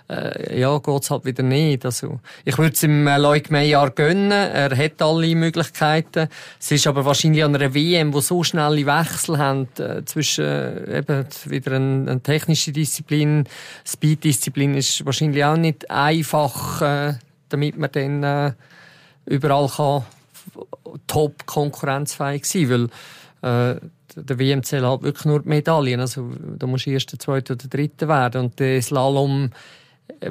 äh, 0.09 0.59
ja, 0.59 0.77
geht's 0.79 1.11
halt 1.11 1.25
wieder 1.25 1.43
nicht. 1.43 1.85
Also, 1.85 2.19
ich 2.43 2.57
würde 2.57 2.73
es 2.73 2.81
ihm 2.83 3.05
äh, 3.05 3.17
Leuk 3.17 3.51
Meyer 3.51 3.91
gönnen. 3.91 4.31
Er 4.31 4.75
hat 4.75 5.01
alle 5.01 5.35
Möglichkeiten. 5.35 6.29
Es 6.59 6.71
ist 6.71 6.87
aber 6.87 7.05
wahrscheinlich 7.05 7.43
an 7.43 7.55
einer 7.55 7.73
WM, 7.73 8.13
wo 8.13 8.19
so 8.19 8.43
schnelle 8.43 8.85
Wechsel 8.85 9.37
haben, 9.37 9.67
äh, 9.77 10.03
zwischen, 10.05 10.45
äh, 10.45 10.99
eben, 10.99 11.25
wieder 11.45 11.73
eine, 11.73 12.11
eine 12.11 12.21
technische 12.21 12.71
Disziplin, 12.71 13.43
Speed-Disziplin 13.85 14.75
ist 14.75 15.05
wahrscheinlich 15.05 15.45
auch 15.45 15.57
nicht 15.57 15.89
einfach, 15.91 16.81
äh, 16.81 17.13
damit 17.49 17.77
man 17.77 17.91
dann, 17.91 18.23
äh, 18.23 18.53
überall 19.25 19.69
kann 19.69 20.05
top 21.05 21.45
konkurrenzfähig 21.45 22.45
sein, 22.45 22.89
weil, 23.41 23.75
äh, 23.75 23.79
der 24.15 24.39
WM 24.39 24.63
zählt 24.63 24.83
halt 24.83 25.03
wirklich 25.03 25.25
nur 25.25 25.41
die 25.43 25.49
Medaillen. 25.49 25.99
Also, 25.99 26.31
da 26.57 26.65
musst 26.65 26.87
du 26.87 26.91
erster, 26.91 27.19
zweiter 27.19 27.53
oder 27.53 27.67
dritter 27.67 28.07
werden. 28.07 28.45
Und 28.45 28.59
der 28.59 28.81
Slalom 28.81 29.51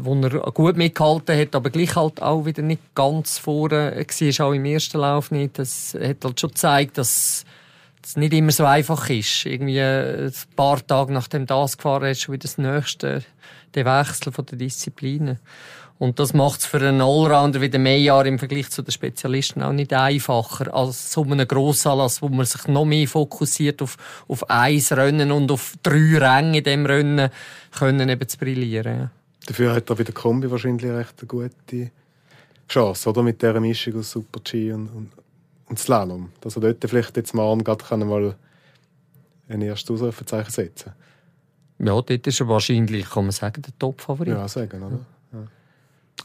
wo 0.01 0.15
er 0.15 0.31
gut 0.53 0.77
mitgehalten 0.77 1.39
hat, 1.39 1.55
aber 1.55 1.71
gleich 1.71 1.97
halt 1.97 2.23
auch 2.23 2.45
wieder 2.45 2.63
nicht 2.63 2.95
ganz 2.95 3.39
vorne 3.39 3.97
war, 3.97 4.47
auch 4.47 4.53
im 4.53 4.65
ersten 4.65 4.99
Lauf 4.99 5.31
nicht. 5.31 5.59
Das 5.59 5.95
hat 5.95 6.25
halt 6.25 6.41
schon 6.41 6.51
gezeigt, 6.51 6.99
dass 6.99 7.45
es 8.03 8.17
nicht 8.17 8.33
immer 8.33 8.53
so 8.53 8.65
einfach 8.65 9.09
ist. 9.11 9.47
Irgendwie 9.47 9.81
ein 9.81 10.33
paar 10.57 10.87
Tage 10.87 11.13
nachdem 11.13 11.47
das 11.47 11.77
gefahren 11.77 12.11
ist, 12.11 12.23
schon 12.23 12.35
wieder 12.35 12.43
das 12.43 12.59
nächste, 12.59 13.25
der 13.75 13.85
Wechsel 13.85 14.33
von 14.33 14.47
der 14.47 14.59
Disziplinen. 14.59 15.39
Und 15.99 16.21
das 16.21 16.33
macht 16.33 16.61
es 16.61 16.67
für 16.67 16.79
einen 16.79 17.01
Allrounder 17.01 17.61
wie 17.61 17.71
der 17.71 17.81
Meyer 17.81 18.25
im 18.25 18.39
Vergleich 18.39 18.71
zu 18.71 18.83
den 18.83 18.93
Spezialisten 18.93 19.63
auch 19.63 19.73
nicht 19.73 19.93
einfacher 19.93 20.73
als 20.73 21.13
so 21.13 21.25
einem 21.25 21.47
Grossanlass, 21.47 22.23
wo 22.23 22.29
man 22.29 22.47
sich 22.47 22.69
noch 22.69 22.85
mehr 22.85 23.09
fokussiert 23.09 23.83
auf, 23.83 23.97
auf 24.29 24.49
ein 24.49 24.81
Rennen 24.93 25.33
und 25.33 25.51
auf 25.51 25.75
drei 25.83 26.19
Ränge 26.19 26.59
in 26.59 26.65
dem 26.65 26.87
Rennen 26.87 27.31
können 27.77 28.09
eben 28.09 28.29
zu 28.29 28.39
brillieren. 28.39 29.11
Dafür 29.49 29.75
hat 29.75 29.89
er 29.89 29.97
bei 29.97 30.05
der 30.05 30.13
Kombi 30.13 30.51
wahrscheinlich 30.51 30.91
recht 30.91 31.15
eine 31.21 31.27
gute 31.27 31.91
Chance, 32.69 33.09
oder? 33.09 33.23
Mit 33.23 33.41
dieser 33.41 33.59
Mischung 33.61 33.99
aus 33.99 34.11
Super-G 34.11 34.73
und, 34.73 34.89
und, 34.89 35.11
und 35.65 35.79
Slalom. 35.79 36.33
Dass 36.43 36.57
er 36.57 36.61
dort 36.61 36.85
vielleicht 36.87 37.17
jetzt 37.17 37.35
morgen 37.35 37.65
gerade 37.65 37.83
kann 37.83 38.07
mal 38.07 38.37
ein 39.49 39.63
erstes 39.63 39.89
Ausrufezeichen 39.89 40.51
setzen 40.51 40.93
Ja, 41.79 41.87
dort 41.87 42.11
ist 42.11 42.41
er 42.41 42.49
wahrscheinlich, 42.49 43.09
kann 43.09 43.25
man 43.25 43.33
sagen, 43.33 43.63
der 43.63 43.73
Top-Favorit. 43.79 44.35
Ja, 44.35 44.47
sagen, 44.49 44.83
oder? 44.83 44.99
Ja. 45.33 45.47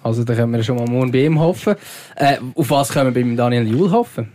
Also 0.01 0.25
da 0.25 0.36
können 0.36 0.51
wir 0.51 0.62
schon 0.62 0.75
mal 0.75 0.88
morgen 0.88 1.13
bei 1.13 1.24
ihm 1.24 1.39
hoffen. 1.39 1.77
Äh, 2.18 2.39
auf 2.56 2.70
was 2.72 2.89
können 2.89 3.15
wir 3.15 3.24
bei 3.24 3.36
Daniel 3.38 3.65
Juhl 3.65 3.89
hoffen? 3.89 4.34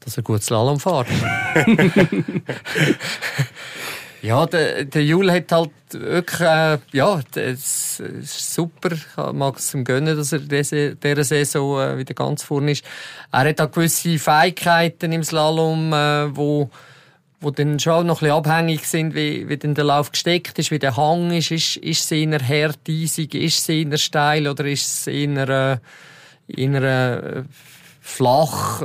Dass 0.00 0.16
er 0.16 0.24
gut 0.24 0.42
Slalom 0.42 0.80
fährt. 0.80 1.06
ja, 4.22 4.46
der, 4.46 4.84
der 4.84 5.04
Jul 5.04 5.30
hat 5.30 5.50
halt 5.52 5.70
wirklich, 5.92 6.40
äh, 6.40 6.78
ja, 6.92 7.20
das 7.32 8.00
ist 8.00 8.54
super. 8.54 8.90
Ich 8.92 9.32
mag 9.32 9.56
es 9.56 9.72
ihm 9.74 9.84
gönnen, 9.84 10.16
dass 10.16 10.32
er 10.32 10.40
diese, 10.40 10.94
dieser 10.96 11.24
Saison 11.24 11.80
äh, 11.80 11.98
wieder 11.98 12.14
ganz 12.14 12.42
vorne 12.42 12.72
ist. 12.72 12.84
Er 13.32 13.48
hat 13.48 13.60
auch 13.60 13.70
gewisse 13.70 14.18
Fähigkeiten 14.18 15.12
im 15.12 15.22
Slalom, 15.22 15.92
äh, 15.92 16.36
wo 16.36 16.70
wo 17.40 17.50
dann 17.50 17.78
schon 17.78 18.06
noch 18.06 18.20
ein 18.20 18.26
bisschen 18.26 18.36
abhängig 18.36 18.86
sind, 18.86 19.14
wie, 19.14 19.48
wie 19.48 19.56
denn 19.56 19.74
der 19.74 19.84
Lauf 19.84 20.12
gesteckt 20.12 20.58
ist, 20.58 20.70
wie 20.70 20.78
der 20.78 20.96
Hang 20.96 21.30
ist. 21.32 21.50
Ist, 21.50 21.76
ist 21.76 22.04
es 22.04 22.12
eher 22.12 22.38
hart, 22.38 22.80
eisig, 22.86 23.34
ist 23.34 23.60
es 23.60 23.68
eher 23.68 23.96
steil 23.96 24.46
oder 24.46 24.66
ist 24.66 24.84
es 24.84 25.06
eher, 25.06 25.48
äh, 25.48 25.78
eher 26.54 26.82
äh, 26.82 27.42
flach? 28.02 28.82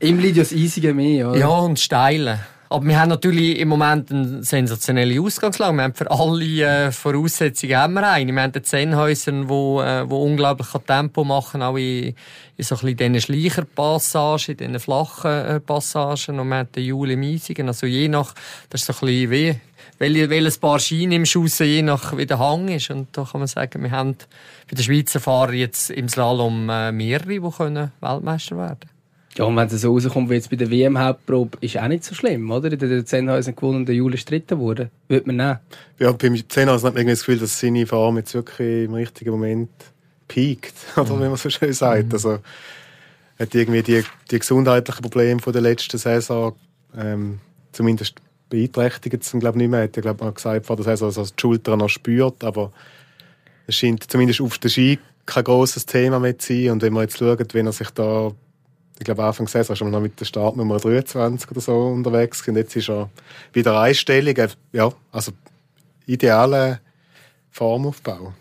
Ihm 0.00 0.18
liegt 0.18 0.36
ja 0.36 0.42
das 0.42 0.52
Eisige 0.52 0.92
mehr, 0.92 1.30
oder? 1.30 1.38
Ja, 1.38 1.48
und 1.48 1.80
steile. 1.80 2.40
Aber 2.68 2.84
wir 2.84 2.98
haben 3.00 3.10
natürlich 3.10 3.58
im 3.58 3.68
Moment 3.68 4.10
eine 4.10 4.42
sensationelle 4.42 5.20
Ausgangslage. 5.20 5.76
Wir 5.76 5.82
haben 5.84 5.94
für 5.94 6.10
alle 6.10 6.86
äh, 6.86 6.92
Voraussetzungen 6.92 7.76
haben 7.76 7.94
wir 7.94 8.08
eine. 8.08 8.32
Wir 8.32 8.42
haben 8.42 8.52
den 8.52 8.64
Zennhäusern, 8.64 9.48
wo, 9.48 9.80
äh, 9.82 10.08
wo 10.08 10.22
unglaublich 10.22 10.68
Tempo 10.86 11.22
machen, 11.22 11.62
auch 11.62 11.76
in, 11.76 12.14
in 12.56 12.64
so 12.64 12.74
ein 12.74 12.80
bisschen 12.80 12.96
diesen 12.96 13.20
Schleicherpassagen, 13.20 14.52
in 14.52 14.56
diesen 14.56 14.80
flachen 14.80 15.30
äh, 15.30 15.60
Passagen. 15.60 16.40
Und 16.40 16.48
wir 16.48 16.56
haben 16.56 16.72
den 16.72 16.84
Juli 16.84 17.16
Miesigen. 17.16 17.68
Also 17.68 17.86
je 17.86 18.08
nach, 18.08 18.34
das 18.70 18.80
ist 18.80 18.86
so 18.86 18.92
ein 18.94 19.06
bisschen 19.06 19.30
wie, 19.30 19.60
welche, 19.98 20.30
welches 20.30 20.58
Paar 20.58 20.80
Schienen 20.80 21.12
im 21.12 21.26
Schuss, 21.26 21.60
je 21.60 21.82
nach 21.82 22.16
wie 22.16 22.26
der 22.26 22.40
Hang 22.40 22.68
ist. 22.68 22.90
Und 22.90 23.16
da 23.16 23.24
kann 23.24 23.40
man 23.40 23.48
sagen, 23.48 23.82
wir 23.82 23.90
haben 23.92 24.16
bei 24.68 24.74
den 24.74 24.82
Schweizer 24.82 25.20
Fahrern 25.20 25.54
jetzt 25.54 25.90
im 25.90 26.08
Slalom 26.08 26.68
äh, 26.68 26.90
mehrere, 26.90 27.28
die 27.28 27.50
können 27.56 27.92
Weltmeister 28.00 28.56
werden 28.56 28.80
können. 28.80 28.95
Ja, 29.38 29.44
und 29.44 29.56
wenn 29.56 29.66
es 29.66 29.80
so 29.80 29.92
rauskommt 29.92 30.30
wie 30.30 30.34
jetzt 30.34 30.48
bei 30.48 30.56
der 30.56 30.70
WM-Hauptprobe, 30.70 31.58
ist 31.60 31.78
auch 31.78 31.88
nicht 31.88 32.04
so 32.04 32.14
schlimm, 32.14 32.50
oder? 32.50 32.72
In 32.72 32.78
der 32.78 33.04
Zehnhäusen 33.04 33.54
gewonnen 33.54 33.78
und 33.78 33.86
der 33.86 33.94
Juli 33.94 34.16
Dritter 34.16 34.58
wurde. 34.58 34.90
Würde 35.08 35.26
man 35.26 35.36
nehmen. 35.36 35.58
Ja, 35.98 36.12
beim 36.12 36.48
Zehnhausen 36.48 36.86
hat 36.86 36.94
man 36.94 37.02
irgendwie 37.02 37.12
das 37.12 37.20
Gefühl, 37.20 37.38
dass 37.38 37.60
seine 37.60 37.86
Form 37.86 38.16
jetzt 38.16 38.32
wirklich 38.32 38.86
im 38.86 38.94
richtigen 38.94 39.30
Moment 39.32 39.70
piekt, 40.26 40.74
oder 40.96 41.20
wie 41.20 41.28
man 41.28 41.36
so 41.36 41.50
schön 41.50 41.72
sagt. 41.72 42.06
Mhm. 42.06 42.12
Also, 42.12 42.38
hat 43.38 43.54
irgendwie 43.54 43.82
die, 43.82 44.02
die 44.30 44.38
gesundheitlichen 44.38 45.02
Probleme 45.02 45.40
von 45.40 45.52
der 45.52 45.62
letzten 45.62 45.98
Saison, 45.98 46.54
ähm, 46.96 47.38
zumindest 47.72 48.14
beeinträchtigt 48.48 49.22
es 49.22 49.32
glaube 49.32 49.58
nicht 49.58 49.68
mehr. 49.68 49.82
Hat 49.82 49.96
er, 49.96 50.02
glaube 50.02 50.26
ich, 50.26 50.34
gesagt 50.34 50.64
vor 50.64 50.76
der 50.76 50.84
Saison, 50.84 51.08
dass 51.08 51.18
er 51.18 51.24
die 51.24 51.40
Schulter 51.40 51.76
noch 51.76 51.88
spürt, 51.88 52.42
aber 52.42 52.72
es 53.66 53.74
scheint 53.74 54.10
zumindest 54.10 54.40
auf 54.40 54.56
der 54.58 54.70
Ski 54.70 54.98
kein 55.26 55.44
grosses 55.44 55.84
Thema 55.84 56.20
mehr 56.20 56.38
zu 56.38 56.54
sein. 56.54 56.70
Und 56.70 56.82
wenn 56.82 56.92
man 56.92 57.02
jetzt 57.02 57.18
schaut, 57.18 57.52
wenn 57.52 57.66
er 57.66 57.72
sich 57.72 57.90
da 57.90 58.32
ich 58.98 59.04
glaube, 59.04 59.24
Anfang 59.24 59.46
Saison 59.46 59.78
war 59.80 59.90
noch 59.90 60.00
mit 60.00 60.18
der 60.18 60.24
Startnummer 60.24 60.78
23 60.78 61.50
oder 61.50 61.60
so 61.60 61.76
unterwegs. 61.88 62.46
Und 62.48 62.56
jetzt 62.56 62.76
ist 62.76 62.88
er 62.88 63.10
wieder 63.52 63.78
einstellig. 63.80 64.40
Ja, 64.72 64.90
also 65.12 65.32
idealer 66.06 66.80
Formaufbau. 67.50 68.32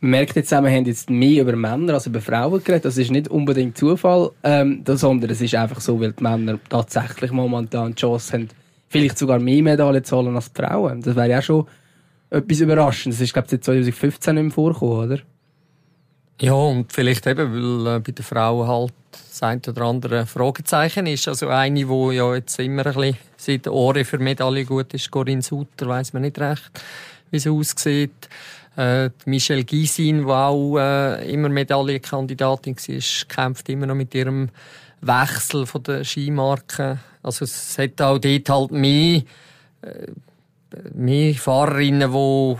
Man 0.00 0.10
merkt 0.10 0.34
jetzt 0.36 0.52
auch, 0.52 0.62
wir 0.62 0.70
haben 0.70 0.86
jetzt 0.86 1.10
mehr 1.10 1.42
über 1.42 1.54
Männer 1.54 1.94
als 1.94 2.06
über 2.06 2.20
Frauen 2.20 2.64
geredet. 2.64 2.86
Das 2.86 2.96
ist 2.96 3.10
nicht 3.10 3.28
unbedingt 3.28 3.76
Zufall, 3.76 4.30
ähm, 4.42 4.82
sondern 4.86 5.30
es 5.30 5.40
ist 5.40 5.54
einfach 5.54 5.80
so, 5.80 6.00
weil 6.00 6.12
die 6.12 6.22
Männer 6.22 6.58
tatsächlich 6.68 7.30
momentan 7.30 7.90
die 7.90 8.00
Chance 8.00 8.32
haben, 8.32 8.48
vielleicht 8.88 9.18
sogar 9.18 9.38
mehr 9.38 9.62
Medaillen 9.62 10.02
zu 10.02 10.16
holen 10.16 10.34
als 10.34 10.52
die 10.52 10.62
Frauen. 10.62 11.02
Das 11.02 11.14
wäre 11.14 11.28
ja 11.28 11.42
schon 11.42 11.66
etwas 12.30 12.60
Überraschendes. 12.60 13.18
Das 13.18 13.28
ist, 13.28 13.32
glaube 13.32 13.46
ich, 13.46 13.50
seit 13.50 13.64
2015 13.64 14.34
nicht 14.34 14.42
mehr 14.44 14.52
vorgekommen, 14.52 15.10
oder? 15.10 15.20
Ja, 16.40 16.54
und 16.54 16.92
vielleicht 16.92 17.26
eben, 17.26 17.52
weil 17.52 17.96
äh, 17.96 18.00
bei 18.00 18.12
den 18.12 18.24
Frauen 18.24 18.66
halt 18.66 18.94
das 19.12 19.42
ein 19.42 19.60
oder 19.68 19.82
andere 19.82 20.24
Fragezeichen 20.24 21.06
ist. 21.06 21.28
Also 21.28 21.48
eine, 21.48 21.84
die 21.84 22.16
ja 22.16 22.34
jetzt 22.34 22.58
immer 22.58 22.86
ein 22.86 22.94
bisschen 22.94 23.16
seit 23.36 23.68
Ohren 23.68 24.04
für 24.04 24.18
Medaille 24.18 24.64
gut 24.64 24.94
ist, 24.94 25.10
Corinne 25.10 25.42
Sutter, 25.42 25.86
weiß 25.86 26.14
man 26.14 26.22
nicht 26.22 26.38
recht, 26.38 26.70
wie 27.30 27.38
sie 27.38 27.50
aussieht. 27.50 28.28
Äh, 28.76 29.10
Michelle 29.26 29.64
Gysin, 29.64 30.24
die 30.24 30.32
auch 30.32 30.78
äh, 30.78 31.30
immer 31.30 31.50
Medaillenkandidatin 31.50 32.76
war, 32.76 33.26
kämpft 33.28 33.68
immer 33.68 33.86
noch 33.86 33.94
mit 33.94 34.14
ihrem 34.14 34.48
Wechsel 35.02 35.66
von 35.66 35.82
der 35.82 36.04
Skimarke. 36.04 36.98
Also 37.22 37.44
es 37.44 37.76
hat 37.78 38.00
auch 38.00 38.18
dort 38.18 38.48
halt 38.48 38.70
mehr, 38.70 39.22
äh, 39.82 40.06
mehr 40.94 41.34
Fahrerinnen, 41.34 42.10
die 42.10 42.56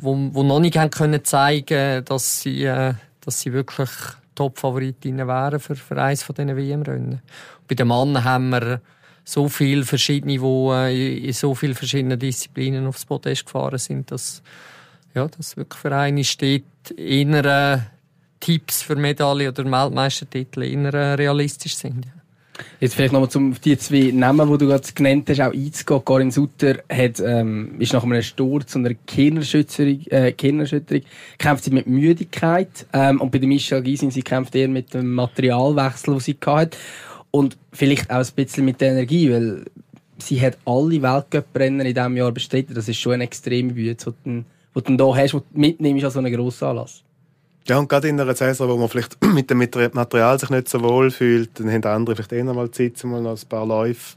wo, 0.00 0.16
wo, 0.32 0.42
noch 0.42 0.60
nicht 0.60 0.76
haben 0.76 0.90
können 0.90 1.24
zeigen, 1.24 2.04
dass 2.04 2.42
sie, 2.42 2.64
äh, 2.64 2.94
dass 3.20 3.40
sie 3.40 3.52
wirklich 3.52 3.90
Top-Favoritinnen 4.34 5.26
wären 5.26 5.60
für, 5.60 5.76
für 5.76 6.00
eines 6.00 6.22
von 6.22 6.34
diesen 6.34 6.56
WM-Rennen. 6.56 7.20
Bei 7.68 7.74
den 7.74 7.88
Männern 7.88 8.24
haben 8.24 8.50
wir 8.50 8.80
so 9.24 9.48
viele 9.48 9.84
verschiedene, 9.84 10.38
die 10.38 10.70
äh, 10.72 11.26
in 11.28 11.32
so 11.32 11.54
vielen 11.54 11.74
verschiedenen 11.74 12.18
Disziplinen 12.18 12.86
aufs 12.86 13.04
Podest 13.04 13.46
gefahren 13.46 13.78
sind, 13.78 14.10
dass, 14.10 14.42
ja, 15.14 15.28
dass 15.28 15.56
wirklich 15.56 15.80
für 15.80 15.94
eine 15.94 16.24
steht, 16.24 16.64
innere 16.96 17.86
Tipps 18.40 18.82
für 18.82 18.96
Medaille 18.96 19.48
oder 19.48 19.64
Weltmeistertitel 19.64 20.62
eher 20.62 21.18
realistisch 21.18 21.76
sind. 21.76 22.06
Ja. 22.06 22.19
Jetzt 22.80 22.94
vielleicht 22.94 23.12
nochmal 23.12 23.30
zum 23.30 23.54
die 23.60 23.76
zwei 23.78 24.10
Namen, 24.12 24.50
die 24.50 24.58
du 24.58 24.66
gerade 24.66 24.86
genannt 24.94 25.28
hast, 25.28 25.40
auch 25.40 25.52
einzugehen. 25.52 26.04
Karin 26.04 26.30
Sutter 26.30 26.78
hat, 26.90 27.20
ähm, 27.20 27.74
ist 27.78 27.92
nach 27.92 28.04
einem 28.04 28.22
Sturz 28.22 28.74
und 28.74 28.86
einer 28.86 28.96
Gehirnerschütterung, 29.06 30.00
äh, 30.10 30.32
Gehirnerschütterung 30.32 31.02
kämpft 31.38 31.64
sie 31.64 31.70
mit 31.70 31.86
Müdigkeit. 31.86 32.86
Ähm, 32.92 33.20
und 33.20 33.30
bei 33.30 33.38
der 33.38 33.48
Michelle 33.48 33.82
Gysin, 33.82 34.10
sie 34.10 34.22
kämpft 34.22 34.54
eher 34.54 34.68
mit 34.68 34.94
dem 34.94 35.12
Materialwechsel, 35.14 36.14
den 36.14 36.20
sie 36.20 36.36
hatte. 36.46 36.76
Und 37.30 37.56
vielleicht 37.72 38.10
auch 38.10 38.16
ein 38.16 38.26
bisschen 38.34 38.64
mit 38.64 38.80
der 38.80 38.92
Energie, 38.92 39.30
weil 39.30 39.64
sie 40.18 40.40
hat 40.40 40.58
alle 40.64 41.02
Weltcuprennen 41.02 41.86
in 41.86 41.94
diesem 41.94 42.16
Jahr 42.16 42.32
bestritten. 42.32 42.74
Das 42.74 42.88
ist 42.88 42.98
schon 42.98 43.12
eine 43.14 43.24
extreme 43.24 43.72
Bühne, 43.72 43.96
die 43.96 44.42
du, 44.74 44.96
da 44.96 45.16
hast, 45.16 45.32
die 45.32 45.36
du 45.38 45.44
mitnimmst 45.54 46.04
an 46.04 46.10
so 46.10 46.18
einen 46.18 46.34
grossen 46.34 46.64
Anlass. 46.64 47.04
Ja, 47.68 47.78
und 47.78 47.88
gerade 47.88 48.08
in 48.08 48.20
einer 48.20 48.34
Saison, 48.34 48.68
wo 48.68 48.76
man 48.76 48.88
vielleicht 48.88 49.22
mit 49.34 49.50
dem 49.50 49.58
Material 49.58 50.38
sich 50.38 50.50
nicht 50.50 50.68
so 50.68 50.82
wohl 50.82 51.10
fühlt, 51.10 51.60
dann 51.60 51.70
haben 51.70 51.84
andere 51.84 52.16
vielleicht 52.16 52.32
eher 52.32 52.44
mal 52.44 52.70
Zeit, 52.70 53.02
um 53.04 53.22
noch 53.22 53.40
ein 53.40 53.48
paar 53.48 53.66
Läufe 53.66 54.16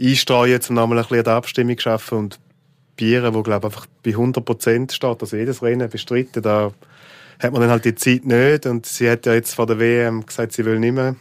einstreuen, 0.00 0.60
um 0.68 0.74
nochmal 0.74 0.98
ein 0.98 1.04
bisschen 1.04 1.24
die 1.24 1.30
Abstimmung 1.30 1.76
zu 1.76 1.82
schaffen. 1.82 2.18
Und 2.18 2.38
Bieren, 2.96 3.34
wo 3.34 3.42
glaube 3.42 3.66
einfach 3.66 3.86
bei 4.02 4.12
100% 4.12 4.90
steht, 4.90 5.20
also 5.20 5.36
jedes 5.36 5.62
Rennen 5.62 5.90
bestritten, 5.90 6.42
da 6.42 6.72
hat 7.38 7.52
man 7.52 7.60
dann 7.60 7.70
halt 7.70 7.84
die 7.84 7.94
Zeit 7.94 8.24
nicht. 8.24 8.64
Und 8.64 8.86
sie 8.86 9.10
hat 9.10 9.26
ja 9.26 9.34
jetzt 9.34 9.54
vor 9.54 9.66
der 9.66 9.78
WM 9.78 10.24
gesagt, 10.24 10.52
sie 10.52 10.64
will 10.64 10.78
nicht 10.78 10.94
mehr 10.94 11.14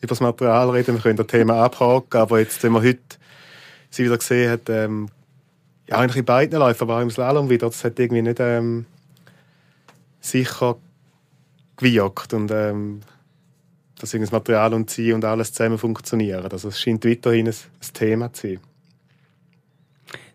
über 0.00 0.08
das 0.08 0.20
Material 0.20 0.70
reden, 0.70 0.94
wir 0.94 1.02
können 1.02 1.16
das 1.16 1.26
Thema 1.28 1.64
abhaken, 1.64 2.20
aber 2.20 2.40
jetzt, 2.40 2.62
wenn 2.62 2.72
man 2.72 2.82
heute 2.82 3.00
sie 3.90 4.04
wieder 4.04 4.18
gesehen 4.18 4.50
hat, 4.50 4.68
ähm, 4.68 5.08
ja, 5.88 5.98
eigentlich 5.98 6.16
in 6.16 6.24
beiden 6.24 6.58
Läufen, 6.58 6.82
aber 6.82 6.96
auch 6.98 7.02
im 7.02 7.10
Slalom 7.10 7.48
wieder, 7.48 7.68
das 7.68 7.84
hat 7.84 7.98
irgendwie 7.98 8.22
nicht... 8.22 8.40
Ähm, 8.40 8.86
sicher 10.20 10.76
gewirkt 11.76 12.32
und 12.32 12.50
ähm, 12.50 13.00
dass 13.98 14.10
das 14.10 14.32
Material 14.32 14.74
und 14.74 14.90
sie 14.90 15.12
und 15.12 15.24
alles 15.24 15.52
zusammen 15.52 15.78
funktionieren. 15.78 16.46
Also 16.50 16.68
es 16.68 16.80
scheint 16.80 17.04
weiterhin 17.04 17.48
ein, 17.48 17.54
Thema 17.94 18.32
zu 18.32 18.48
sein. 18.48 18.60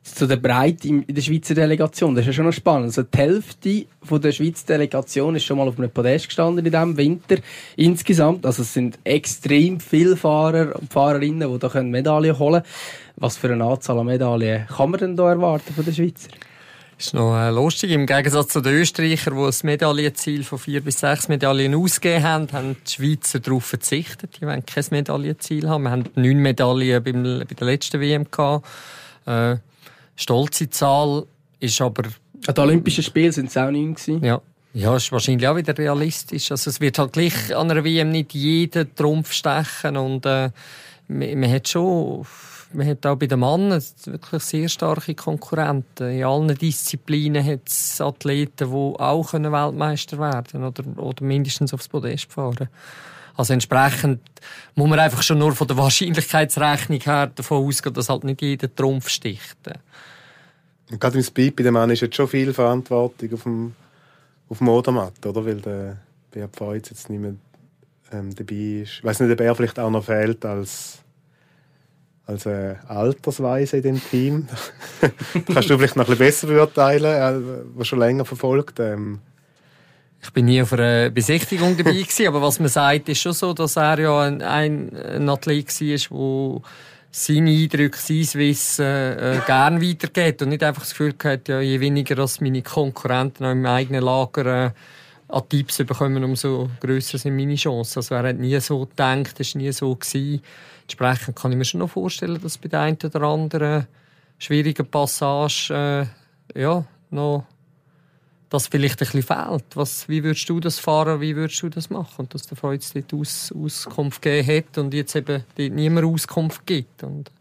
Zu 0.04 0.26
der 0.26 0.38
Breite 0.38 0.88
in 0.88 1.06
der 1.08 1.22
Schweizer 1.22 1.54
Delegation, 1.54 2.16
das 2.16 2.24
ist 2.24 2.28
ja 2.28 2.34
schon 2.34 2.46
noch 2.46 2.54
spannend. 2.54 2.86
Also 2.86 3.04
die 3.04 3.18
Hälfte 3.18 3.86
der 4.10 4.32
Schweizer 4.32 4.66
Delegation 4.66 5.36
ist 5.36 5.44
schon 5.44 5.58
mal 5.58 5.68
auf 5.68 5.78
einem 5.78 5.92
Podest 5.92 6.26
gestanden 6.26 6.66
in 6.66 6.72
diesem 6.72 6.98
Winter 6.98 7.38
insgesamt. 7.76 8.46
Also 8.46 8.64
es 8.64 8.74
sind 8.74 8.98
extrem 9.04 9.80
viele 9.80 10.18
Fahrer 10.18 10.76
und 10.76 10.92
Fahrerinnen, 10.92 11.52
die 11.54 11.60
da 11.60 11.84
Medaillen 11.84 12.40
holen 12.40 12.64
können. 12.64 12.74
Was 13.18 13.38
für 13.38 13.52
eine 13.54 13.64
Anzahl 13.64 14.00
an 14.00 14.08
Medaillen 14.08 14.66
kann 14.66 14.90
man 14.90 15.00
denn 15.00 15.16
da 15.16 15.30
erwarten 15.30 15.72
von 15.72 15.86
den 15.86 15.94
Schweizer? 15.94 16.30
Ist 17.02 17.14
noch 17.14 17.36
äh, 17.36 17.50
lustig. 17.50 17.92
Im 17.92 18.06
Gegensatz 18.06 18.54
zu 18.54 18.62
den 18.62 18.74
Österreichern, 18.74 19.36
die 19.36 19.44
ein 19.44 19.54
Medaillenziel 19.64 20.44
von 20.44 20.60
vier 20.60 20.82
bis 20.82 21.00
sechs 21.00 21.28
Medaillen 21.28 21.76
ausgegeben 21.76 22.24
haben, 22.24 22.52
haben 22.52 22.78
die 22.86 22.92
Schweizer 22.92 23.40
darauf 23.40 23.66
verzichtet. 23.66 24.40
Die 24.40 24.46
wollen 24.46 24.66
kein 24.66 24.86
Medaillenziel 24.92 25.68
haben. 25.68 25.84
Wir 25.84 25.92
haben 25.92 26.04
neun 26.16 26.38
Medaillen 26.38 27.04
beim, 27.04 27.24
bei 27.24 27.56
der 27.56 27.68
letzten 27.68 28.00
WM 28.00 28.30
gehabt. 28.30 28.68
Äh, 29.26 29.58
stolze 30.16 30.70
Zahl 30.70 31.26
ist 31.60 31.82
aber... 31.82 32.04
An 32.48 32.54
den 32.54 32.64
Olympischen 32.64 33.04
Spielen 33.04 33.32
sind 33.32 33.50
es 33.50 33.58
auch 33.58 33.72
neun 33.72 33.96
gewesen. 33.96 34.24
Ja. 34.24 34.42
Ja, 34.74 34.96
ist 34.96 35.12
wahrscheinlich 35.12 35.48
auch 35.48 35.58
wieder 35.58 35.78
realistisch. 35.78 36.50
Also 36.52 36.70
es 36.70 36.80
wird 36.80 36.98
halt 36.98 37.12
gleich 37.12 37.54
an 37.54 37.70
einer 37.70 37.84
WM 37.84 38.10
nicht 38.10 38.34
jeden 38.34 38.96
Trumpf 38.96 39.34
stechen 39.34 39.98
und 39.98 40.26
äh, 40.26 40.50
man, 41.10 41.40
man 41.40 41.52
hat 41.52 41.68
schon 41.68 42.26
man 42.74 42.88
hat 42.88 43.06
auch 43.06 43.16
bei 43.16 43.28
den 43.28 43.40
Männern 43.40 43.82
wirklich 44.06 44.44
sehr 44.44 44.70
starke 44.70 45.16
Konkurrenten. 45.16 46.10
In 46.10 46.24
allen 46.24 46.56
Disziplinen 46.56 47.46
hat 47.46 47.68
es 47.68 48.02
Athleten, 48.02 48.70
die 48.70 49.00
auch 49.00 49.34
Weltmeister 49.34 50.18
werden 50.20 50.48
können 50.52 50.64
oder, 50.66 51.02
oder 51.02 51.24
mindestens 51.24 51.74
aufs 51.74 51.88
Podest 51.88 52.32
fahren 52.32 52.70
Also 53.36 53.54
entsprechend 53.54 54.22
muss 54.76 54.90
man 54.90 55.00
einfach 55.00 55.22
schon 55.22 55.40
nur 55.40 55.54
von 55.54 55.68
der 55.68 55.78
Wahrscheinlichkeitsrechnung 55.78 57.00
her 57.00 57.28
davon 57.28 57.66
ausgehen, 57.66 57.94
dass 57.94 58.10
halt 58.10 58.24
nicht 58.24 58.42
jeder 58.42 58.74
Trumpf 58.74 59.10
sticht. 59.10 59.58
Und 60.90 61.00
gerade 61.00 61.18
im 61.18 61.24
Speed 61.24 61.56
bei 61.56 61.64
dem 61.64 61.74
Mann 61.74 61.90
ist 61.90 62.02
jetzt 62.02 62.16
schon 62.16 62.28
viel 62.28 62.54
Verantwortung 62.54 63.34
auf 63.34 63.44
dem, 63.44 63.76
auf 64.50 64.58
dem 64.58 64.68
Odermatt, 64.68 65.26
oder? 65.26 65.46
Weil 65.46 65.62
der 65.62 65.98
Beat 66.32 66.56
Feuz 66.56 66.90
jetzt 66.90 67.10
nicht 67.10 67.22
mehr 67.22 67.36
ähm, 68.12 68.36
dabei 68.36 68.82
ist. 68.84 68.98
Ich 68.98 69.04
weiß 69.04 69.22
nicht, 69.22 69.32
ob 69.32 69.40
er 69.40 69.56
vielleicht 69.56 69.80
auch 69.80 69.90
noch 69.90 70.04
fehlt 70.04 70.46
als, 70.46 71.00
als 72.26 72.46
äh, 72.46 72.76
Altersweise 72.88 73.78
in 73.78 73.84
dem 73.84 74.02
Team. 74.10 74.48
kannst 75.54 75.70
du 75.70 75.78
vielleicht 75.78 75.96
noch 75.96 76.08
ein 76.08 76.18
bisschen 76.18 76.18
besser 76.18 76.48
beurteilen, 76.48 77.06
äh, 77.06 77.64
was 77.76 77.88
schon 77.88 78.00
länger 78.00 78.26
verfolgt. 78.26 78.80
Ähm. 78.80 79.20
Ich 80.24 80.32
bin 80.32 80.46
nie 80.46 80.62
auf 80.62 80.74
einer 80.74 81.10
Besichtigung 81.10 81.76
dabei 81.78 81.92
gewesen, 82.02 82.28
aber 82.28 82.42
was 82.42 82.60
man 82.60 82.70
sagt, 82.70 83.10
ist 83.10 83.22
schon 83.22 83.34
so, 83.34 83.54
dass 83.54 83.76
er 83.76 84.00
ja 84.00 84.22
ein, 84.22 84.42
ein, 84.42 84.96
ein 84.96 85.30
Athlet 85.30 85.68
war, 85.82 86.60
der 86.60 86.62
seine 87.12 87.52
Eindrücke, 87.52 87.98
sein 87.98 88.40
Wissen 88.40 88.86
äh, 88.86 89.42
gern 89.46 89.82
weitergeht 89.82 90.42
und 90.42 90.50
nicht 90.50 90.64
einfach 90.64 90.84
das 90.84 90.92
Gefühl 90.92 91.14
hat, 91.24 91.50
ja, 91.50 91.60
je 91.60 91.80
weniger 91.80 92.18
als 92.20 92.40
meine 92.40 92.62
Konkurrenten 92.62 93.44
im 93.44 93.66
eigenen 93.66 94.04
Lager 94.04 94.68
äh, 94.68 94.72
an 95.28 95.50
Tipps 95.50 95.78
bekommen, 95.78 96.24
umso 96.24 96.70
grösser 96.80 97.18
sind 97.18 97.36
meine 97.36 97.56
Chancen. 97.56 98.00
Also 98.00 98.16
er 98.16 98.30
hat 98.30 98.38
nie 98.38 98.60
so 98.60 98.86
gedacht, 98.86 99.40
es 99.40 99.56
war 99.56 99.62
nie 99.62 99.72
so. 99.72 99.96
Gewesen. 99.96 100.42
Entsprechend 100.92 101.38
kann 101.38 101.54
ich 101.54 101.58
mir 101.58 101.64
schon 101.64 101.80
noch 101.80 101.90
vorstellen, 101.90 102.42
dass 102.42 102.58
bei 102.58 102.68
der 102.68 102.82
einen 102.82 102.98
oder 103.02 103.22
anderen 103.22 103.88
schwierigen 104.38 104.86
Passage 104.86 106.10
äh, 106.54 106.60
ja, 106.62 106.84
noch 107.12 107.46
das 108.50 108.68
vielleicht 108.68 108.96
ein 108.96 109.06
bisschen 109.06 109.24
fehlt. 109.24 109.64
Was, 109.76 110.10
wie 110.10 110.22
würdest 110.22 110.50
du 110.50 110.60
das 110.60 110.80
fahren, 110.80 111.22
wie 111.22 111.34
würdest 111.38 111.64
du 111.64 111.70
das 111.70 111.90
machen? 111.90 112.14
Und 112.18 112.34
dass 112.34 112.46
der 112.46 112.58
Freude 112.58 112.84
dort 112.94 113.14
Aus, 113.14 113.54
Auskunft 113.54 114.22
gegeben 114.22 114.58
hat 114.58 114.78
und 114.80 114.94
jetzt 114.94 115.16
eben 115.16 115.46
dort 115.56 115.72
niemand 115.72 116.08
Auskunft 116.08 116.66
gibt. 116.66 117.04
Und 117.04 117.32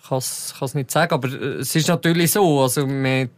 ich 0.00 0.08
kann 0.08 0.18
es 0.18 0.74
nicht 0.74 0.92
sagen, 0.92 1.14
aber 1.14 1.28
es 1.28 1.74
ist 1.74 1.88
natürlich 1.88 2.30
so, 2.30 2.60
also 2.60 2.86
mit 2.86 3.30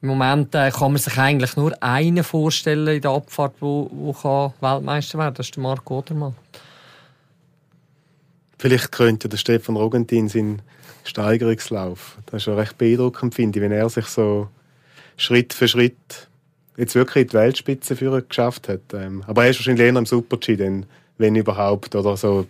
im 0.00 0.08
Moment 0.08 0.54
äh, 0.54 0.70
kann 0.70 0.92
man 0.92 1.02
sich 1.02 1.18
eigentlich 1.18 1.54
nur 1.56 1.74
einen 1.82 2.24
vorstellen 2.24 2.94
in 2.94 3.02
der 3.02 3.10
Abfahrt, 3.10 3.60
kann 3.60 4.52
Weltmeister 4.60 5.18
werden. 5.18 5.34
Das 5.34 5.46
ist 5.48 5.56
der 5.56 5.62
Marco 5.62 5.98
Odermatt. 5.98 6.32
Vielleicht 8.58 8.92
könnte 8.92 9.28
der 9.28 9.36
Stefan 9.36 9.76
Rogentin 9.76 10.28
seinen 10.28 10.62
Steigerungslauf, 11.04 12.18
das 12.26 12.38
ist 12.38 12.42
schon 12.44 12.54
recht 12.54 12.78
beeindruckend, 12.78 13.34
finde 13.34 13.58
ich, 13.58 13.62
wenn 13.62 13.72
er 13.72 13.88
sich 13.88 14.06
so 14.06 14.48
Schritt 15.16 15.54
für 15.54 15.68
Schritt 15.68 16.28
jetzt 16.76 16.94
wirklich 16.94 17.22
in 17.22 17.28
die 17.28 17.34
Weltspitze 17.34 17.96
führen 17.96 18.26
geschafft 18.28 18.68
hat. 18.68 18.92
Ähm, 18.92 19.22
aber 19.26 19.44
er 19.44 19.50
ist 19.50 19.58
wahrscheinlich 19.58 19.86
eher 19.86 19.96
im 19.96 20.06
Super-G, 20.06 20.84
wenn 21.18 21.36
überhaupt, 21.36 21.94
oder 21.94 22.16
so, 22.16 22.46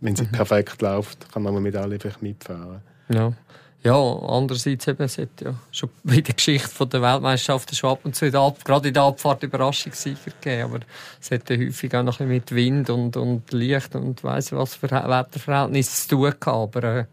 wenn 0.00 0.14
es 0.14 0.22
mhm. 0.22 0.32
perfekt 0.32 0.82
läuft, 0.82 1.32
kann 1.32 1.42
man 1.42 1.60
mit 1.62 1.76
alle 1.76 1.98
vielleicht 1.98 2.22
mitfahren. 2.22 2.82
Ja. 3.08 3.32
Ja, 3.86 3.94
andererseits 3.94 4.88
eben, 4.88 5.04
es 5.04 5.16
hat 5.16 5.40
ja 5.40 5.54
schon 5.70 5.90
bei 6.02 6.20
der 6.20 6.34
Geschichte 6.34 6.86
der 6.88 7.02
Weltmeisterschaft 7.02 7.76
schon 7.76 7.90
ab 7.90 8.00
und 8.02 8.16
zu 8.16 8.26
in 8.26 8.34
Ab 8.34 8.64
gerade 8.64 8.88
in 8.88 8.94
der 8.94 9.04
Abfahrt 9.04 9.44
Überraschungssieger 9.44 10.32
gegeben, 10.40 10.62
aber 10.64 10.80
es 11.20 11.30
hat 11.30 11.48
ja 11.48 11.56
häufig 11.56 11.94
auch 11.94 12.02
noch 12.02 12.18
ein 12.18 12.26
mit 12.26 12.52
Wind 12.52 12.90
und, 12.90 13.16
und 13.16 13.52
Licht 13.52 13.94
und 13.94 14.24
weiss 14.24 14.50
was 14.50 14.74
für 14.74 14.90
Wetterverhältnisse 14.90 16.08
zu 16.08 16.16
tun 16.16 16.34
gehabt, 16.40 16.46
aber 16.48 16.82
äh, 16.82 17.04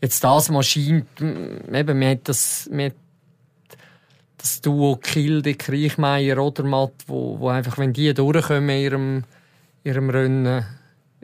jetzt 0.00 0.22
das 0.22 0.48
mal 0.50 0.62
scheint, 0.62 1.08
eben, 1.20 1.98
man 1.98 2.08
hat 2.08 2.28
das, 2.28 2.70
hat 2.72 2.94
das 4.38 4.60
Duo 4.60 4.94
Kilde, 4.94 5.56
Kriechmeier, 5.56 6.38
Odermatt, 6.38 6.94
wo, 7.08 7.40
wo 7.40 7.48
einfach, 7.48 7.78
wenn 7.78 7.92
die 7.92 8.14
durchkommen 8.14 8.70
in 8.70 8.80
ihrem, 8.80 9.24
ihrem 9.82 10.08
Rennen, 10.08 10.64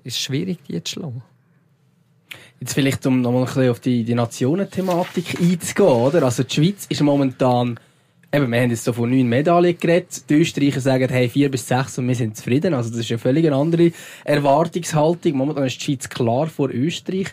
ist 0.02 0.16
es 0.16 0.20
schwierig, 0.20 0.58
die 0.66 0.82
zu 0.82 0.94
schlagen. 0.94 1.22
Jetzt 2.60 2.72
vielleicht, 2.72 3.04
um 3.06 3.20
nochmal 3.20 3.42
ein 3.42 3.46
bisschen 3.46 3.70
auf 3.70 3.80
die, 3.80 4.04
die 4.04 4.14
Nationenthematik 4.14 5.40
einzugehen, 5.40 5.88
oder? 5.88 6.22
Also 6.22 6.42
die 6.42 6.54
Schweiz 6.54 6.86
ist 6.88 7.02
momentan, 7.02 7.78
eben, 8.32 8.50
wir 8.50 8.60
haben 8.60 8.70
jetzt 8.70 8.84
so 8.84 8.92
von 8.92 9.10
neun 9.10 9.28
Medaillen 9.28 9.78
geredet, 9.78 10.28
die 10.30 10.34
Österreicher 10.40 10.80
sagen, 10.80 11.08
hey, 11.10 11.28
vier 11.28 11.50
bis 11.50 11.68
sechs 11.68 11.98
und 11.98 12.08
wir 12.08 12.14
sind 12.14 12.36
zufrieden. 12.36 12.72
Also 12.72 12.90
das 12.90 13.00
ist 13.00 13.10
eine 13.10 13.18
völlig 13.18 13.52
andere 13.52 13.92
Erwartungshaltung. 14.24 15.34
Momentan 15.34 15.64
ist 15.64 15.78
die 15.80 15.84
Schweiz 15.84 16.08
klar 16.08 16.46
vor 16.46 16.70
Österreich. 16.70 17.28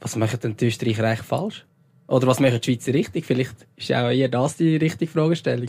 Was 0.00 0.16
machen 0.16 0.38
denn 0.42 0.56
die 0.56 0.66
Österreicher 0.66 1.04
eigentlich 1.04 1.26
falsch? 1.26 1.64
Oder 2.06 2.26
was 2.26 2.40
machen 2.40 2.60
die 2.60 2.72
Schweizer 2.72 2.94
richtig? 2.94 3.24
Vielleicht 3.24 3.54
ist 3.76 3.92
auch 3.92 4.10
eher 4.10 4.28
das 4.28 4.56
die 4.56 4.76
richtige 4.76 5.10
Fragestellung. 5.10 5.68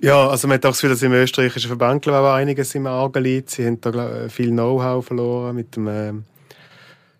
Ja, 0.00 0.28
also 0.28 0.46
man 0.46 0.54
hat 0.56 0.64
auch 0.64 0.70
das 0.70 0.78
Gefühl, 0.78 0.90
dass 0.90 1.02
im 1.02 1.12
österreichischen 1.12 1.68
Verband 1.68 2.02
glaube 2.02 2.18
ich, 2.18 2.30
auch 2.30 2.34
einiges 2.34 2.74
im 2.74 2.86
Argen 2.86 3.22
liegt. 3.22 3.50
Sie 3.50 3.66
haben 3.66 3.80
da 3.80 4.28
viel 4.28 4.50
Know-how 4.50 5.04
verloren 5.04 5.56
mit 5.56 5.74
dem 5.74 5.88
äh, 5.88 6.12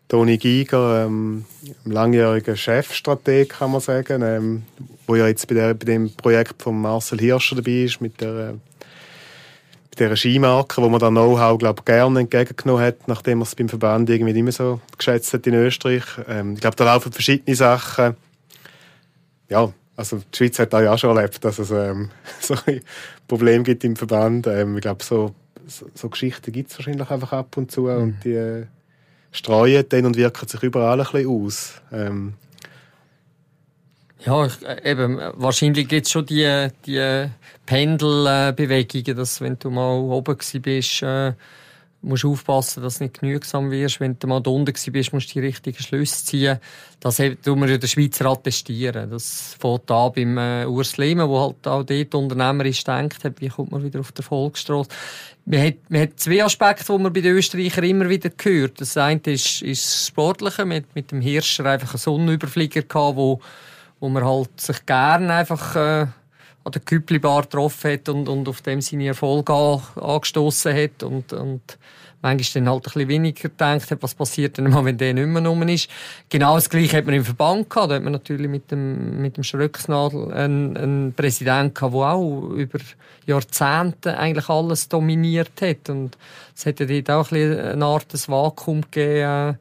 Toni 0.09 0.38
Giger, 0.38 1.05
ähm, 1.05 1.44
langjähriger 1.85 2.57
Chefstrateg, 2.57 3.51
kann 3.51 3.73
man 3.73 3.83
sagen, 3.83 4.23
ähm, 4.23 4.62
wo 5.07 5.16
ja 5.16 5.29
jetzt 5.29 5.47
bei, 5.47 5.55
der, 5.55 5.75
bei 5.75 5.85
dem 5.85 6.11
Projekt 6.14 6.62
von 6.62 6.81
Marcel 6.81 7.21
Hirscher 7.21 7.57
dabei 7.57 7.83
ist, 7.85 8.01
mit 8.01 8.18
der, 8.23 8.35
äh, 8.35 8.53
mit 9.90 10.01
der 10.01 10.16
Skimarke, 10.16 10.81
wo 10.81 10.88
man 10.88 10.99
da 10.99 11.11
Know-how, 11.11 11.59
glaube 11.59 11.83
gerne 11.85 12.21
entgegengenommen 12.21 12.83
hat, 12.83 13.07
nachdem 13.07 13.38
man 13.38 13.47
es 13.47 13.55
beim 13.55 13.68
Verband 13.68 14.09
irgendwie 14.09 14.33
nicht 14.33 14.42
mehr 14.42 14.53
so 14.53 14.81
geschätzt 14.97 15.35
hat 15.35 15.47
in 15.47 15.55
Österreich. 15.55 16.05
Ähm, 16.27 16.55
ich 16.55 16.61
glaube, 16.61 16.77
da 16.77 16.85
laufen 16.85 17.12
verschiedene 17.12 17.55
Sachen. 17.55 18.16
Ja, 19.51 19.71
also 19.94 20.18
die 20.18 20.37
Schweiz 20.37 20.59
hat 20.59 20.73
da 20.73 20.81
ja 20.81 20.94
auch 20.94 20.99
schon 20.99 21.14
erlebt, 21.14 21.44
dass 21.44 21.59
es 21.59 21.71
ähm, 21.71 22.11
so 22.40 22.55
ein 22.64 22.81
Problem 23.27 23.62
gibt 23.62 23.85
im 23.85 23.94
Verband. 23.94 24.47
Ähm, 24.47 24.77
ich 24.77 24.83
glaube, 24.83 25.05
so, 25.05 25.35
so, 25.66 25.87
so 25.94 26.09
Geschichten 26.09 26.51
gibt 26.51 26.71
es 26.71 26.79
wahrscheinlich 26.79 27.11
einfach 27.11 27.33
ab 27.35 27.59
und 27.59 27.71
zu 27.71 27.83
mhm. 27.83 28.03
und 28.03 28.25
die 28.25 28.33
äh, 28.33 28.66
streuen 29.33 29.85
dann 29.88 30.07
und 30.07 30.17
wirken 30.17 30.49
sich 30.49 30.62
überall 30.62 31.01
ein 31.01 31.07
bisschen 31.07 31.29
aus. 31.29 31.75
Ähm. 31.93 32.35
Ja, 34.25 34.47
äh, 34.47 34.91
eben, 34.91 35.19
wahrscheinlich 35.35 35.88
gibt 35.88 36.07
es 36.07 36.12
schon 36.12 36.27
die, 36.27 36.69
die 36.87 37.29
Pendelbewegungen, 37.67 39.17
dass 39.17 39.41
wenn 39.41 39.59
du 39.59 39.71
mal 39.71 39.99
oben 39.99 40.37
bist, 40.62 41.03
äh, 41.03 41.33
musst 42.00 42.24
aufpassen, 42.24 42.82
dass 42.82 42.98
du 42.98 43.04
nicht 43.04 43.20
genügsam 43.20 43.70
wirst. 43.70 43.98
Wenn 43.98 44.18
du 44.18 44.26
mal 44.28 44.40
da 44.40 44.50
unten 44.50 44.72
bist, 44.92 45.12
musst 45.12 45.30
du 45.30 45.40
die 45.40 45.46
richtigen 45.46 45.82
Schlüsse 45.82 46.24
ziehen. 46.24 46.58
Das 47.00 47.16
tun 47.16 47.61
wir 47.61 47.68
in 47.68 47.80
der 47.80 47.87
Schweizer 47.88 48.26
attestieren. 48.26 49.11
Das 49.11 49.56
fängt 49.58 49.90
an 49.90 50.12
beim 50.14 50.38
äh, 50.38 50.64
Urs 50.66 50.96
Lehmann, 50.96 51.28
der 51.28 51.40
halt 51.40 51.66
auch 51.66 51.82
dort 51.82 52.14
unternehmerisch 52.14 52.84
denkt, 52.84 53.18
wie 53.40 53.48
kommt 53.48 53.72
man 53.72 53.82
wieder 53.82 54.00
auf 54.00 54.12
der 54.12 54.24
Volksstraße. 54.24 54.90
Man 55.44 55.62
hat, 55.62 55.74
man 55.88 56.02
hat 56.02 56.20
zwei 56.20 56.44
Aspekte, 56.44 56.92
die 56.92 57.02
man 57.02 57.12
bei 57.12 57.20
den 57.20 57.34
Österreichern 57.34 57.84
immer 57.84 58.08
wieder 58.08 58.30
hört. 58.42 58.80
Das 58.80 58.96
eine 58.96 59.20
ist, 59.24 59.62
ist 59.62 59.84
das 59.84 60.06
Sportliche. 60.08 60.64
Man 60.64 60.78
hat 60.78 60.94
mit 60.94 61.11
dem 61.11 61.20
Hirscher 61.20 61.64
einfach 61.66 61.94
einen 61.94 61.98
Sonnenüberflieger 61.98 62.82
gehabt, 62.82 63.16
wo, 63.16 63.40
wo 63.98 64.08
man 64.08 64.24
halt 64.24 64.61
sich 64.61 64.84
gerne 64.87 65.32
einfach, 65.32 65.74
äh, 65.74 66.06
an 66.68 66.72
der 66.72 66.83
Küppli-Bar 66.83 67.42
getroffen 67.42 67.92
hat 67.92 68.09
und, 68.09 68.28
und 68.28 68.48
auf 68.48 68.61
dem 68.61 68.81
seine 68.81 69.07
Erfolge 69.07 69.52
an, 69.52 69.83
angestoßen 69.96 70.74
hat 70.74 71.02
und, 71.02 71.33
und 71.33 71.78
manchmal 72.20 72.64
dann 72.64 72.72
halt 72.72 72.81
ein 72.81 72.92
bisschen 72.92 73.09
weniger 73.09 73.48
gedacht 73.48 73.90
hat, 73.90 74.02
was 74.02 74.14
passiert 74.14 74.59
denn 74.59 74.70
mal, 74.70 74.85
wenn 74.85 74.98
der 74.98 75.14
nicht 75.14 75.26
mehr 75.26 75.46
rum 75.46 75.62
ist. 75.68 75.88
Genau 76.28 76.57
das 76.57 76.68
Gleiche 76.68 76.98
hat 76.98 77.07
man 77.07 77.14
im 77.14 77.24
Verband 77.24 77.70
gehabt. 77.70 77.90
Da 77.90 77.94
hat 77.96 78.02
man 78.02 78.12
natürlich 78.12 78.48
mit 78.48 78.70
dem, 78.70 79.20
mit 79.20 79.37
dem 79.37 79.44
Schröcksnadel 79.44 80.33
einen, 80.33 80.76
einen 80.76 81.12
Präsidenten 81.14 81.74
gehabt, 81.74 81.94
der 81.94 82.00
auch 82.00 82.50
über 82.50 82.78
Jahrzehnte 83.26 84.18
eigentlich 84.18 84.48
alles 84.48 84.88
dominiert 84.88 85.61
hat. 85.61 85.88
Und 85.88 86.18
es 86.57 86.66
hat 86.66 86.81
ja 86.81 86.87
auch 86.87 86.90
ein 86.90 87.02
bisschen 87.02 87.61
eine 87.61 87.85
Art 87.85 88.12
des 88.12 88.28
Vakuum 88.28 88.83
gegeben, 88.83 89.59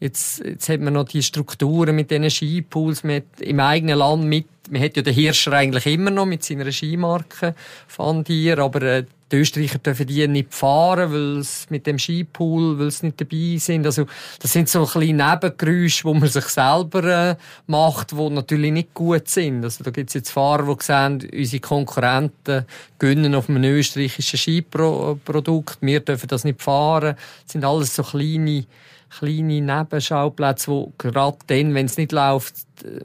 Jetzt, 0.00 0.42
jetzt 0.42 0.68
hat 0.70 0.80
man 0.80 0.94
noch 0.94 1.04
die 1.04 1.22
Strukturen 1.22 1.94
mit 1.94 2.10
diesen 2.10 2.30
Skipools, 2.30 3.04
mit, 3.04 3.26
im 3.40 3.60
eigenen 3.60 3.98
Land 3.98 4.24
mit, 4.24 4.46
man 4.70 4.82
hat 4.82 4.96
ja 4.96 5.02
den 5.02 5.12
Hirscher 5.12 5.52
eigentlich 5.52 5.86
immer 5.86 6.10
noch 6.10 6.24
mit 6.24 6.42
seiner 6.42 6.72
Skimarke, 6.72 7.54
fand 7.86 8.30
ich, 8.30 8.58
aber 8.58 8.80
äh, 8.80 9.04
die 9.30 9.36
Österreicher 9.36 9.78
dürfen 9.78 10.06
die 10.06 10.26
nicht 10.26 10.54
fahren, 10.54 11.12
weil 11.12 11.38
es 11.38 11.68
mit 11.70 11.86
dem 11.86 11.98
Skipool, 11.98 12.78
weil 12.78 12.90
sie 12.90 13.06
nicht 13.06 13.20
dabei 13.20 13.56
sind. 13.58 13.86
Also, 13.86 14.06
das 14.40 14.52
sind 14.52 14.68
so 14.68 14.84
kleine 14.86 15.30
Nebengeräusche, 15.30 16.04
wo 16.04 16.14
man 16.14 16.28
sich 16.28 16.46
selber 16.46 17.04
äh, 17.04 17.36
macht, 17.66 18.12
die 18.12 18.30
natürlich 18.30 18.72
nicht 18.72 18.94
gut 18.94 19.28
sind. 19.28 19.62
Also, 19.62 19.84
da 19.84 19.90
gibt 19.90 20.10
es 20.10 20.14
jetzt 20.14 20.30
Fahrer, 20.30 20.74
die 20.74 20.82
sehen, 20.82 21.28
unsere 21.32 21.60
Konkurrenten 21.60 22.64
gönnen 22.98 23.34
auf 23.34 23.48
einem 23.48 23.62
österreichischen 23.64 24.38
Skiprodukt, 24.38 25.78
wir 25.80 26.00
dürfen 26.00 26.28
das 26.28 26.44
nicht 26.44 26.62
fahren. 26.62 27.16
Das 27.44 27.52
sind 27.52 27.64
alles 27.64 27.94
so 27.94 28.02
kleine 28.02 28.64
kleine 29.10 29.60
Nebenschauplätze, 29.60 30.70
wo 30.70 30.92
gerade 30.96 31.38
dann, 31.48 31.74
wenn 31.74 31.86
es 31.86 31.96
nicht 31.96 32.12
läuft, 32.12 32.54